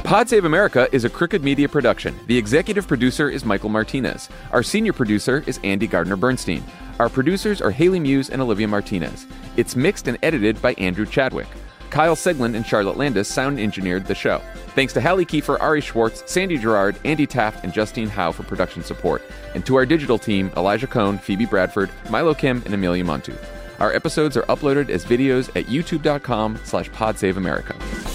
Pod 0.06 0.30
Save 0.30 0.46
America 0.46 0.88
is 0.92 1.04
a 1.04 1.10
Crooked 1.10 1.44
Media 1.44 1.68
production. 1.68 2.18
The 2.28 2.38
executive 2.38 2.88
producer 2.88 3.28
is 3.28 3.44
Michael 3.44 3.70
Martinez. 3.70 4.30
Our 4.52 4.62
senior 4.62 4.94
producer 4.94 5.44
is 5.48 5.60
Andy 5.64 5.88
Gardner 5.88 6.16
Bernstein. 6.16 6.64
Our 7.00 7.10
producers 7.10 7.60
are 7.60 7.72
Haley 7.72 8.00
Muse 8.00 8.30
and 8.30 8.40
Olivia 8.40 8.68
Martinez. 8.68 9.26
It's 9.58 9.76
mixed 9.76 10.08
and 10.08 10.18
edited 10.22 10.62
by 10.62 10.74
Andrew 10.74 11.08
Chadwick. 11.08 11.48
Kyle 11.96 12.18
Seglin 12.18 12.58
and 12.58 12.68
Charlotte 12.68 12.98
Landes 12.98 13.26
sound 13.26 13.58
engineered 13.58 14.06
the 14.06 14.14
show. 14.14 14.42
Thanks 14.76 14.92
to 14.92 15.00
Hallie 15.00 15.26
Kiefer, 15.26 15.58
Ari 15.62 15.80
Schwartz, 15.80 16.30
Sandy 16.30 16.58
Girard, 16.58 16.98
Andy 17.06 17.26
Taft, 17.26 17.64
and 17.64 17.72
Justine 17.72 18.10
Howe 18.10 18.34
for 18.34 18.44
production 18.44 18.84
support. 18.84 19.22
And 19.54 19.66
to 19.66 19.76
our 19.78 19.86
digital 19.86 20.18
team, 20.18 20.52
Elijah 20.58 20.88
Cone, 20.88 21.18
Phoebe 21.18 21.46
Bradford, 21.46 21.90
Milo 22.10 22.34
Kim, 22.34 22.62
and 22.66 22.74
Amelia 22.74 23.06
Montooth. 23.06 23.42
Our 23.80 23.94
episodes 23.94 24.36
are 24.36 24.44
uploaded 24.44 24.90
as 24.90 25.06
videos 25.06 25.48
at 25.56 25.68
youtube.com 25.68 26.60
slash 26.66 26.90
podsaveamerica. 26.90 28.15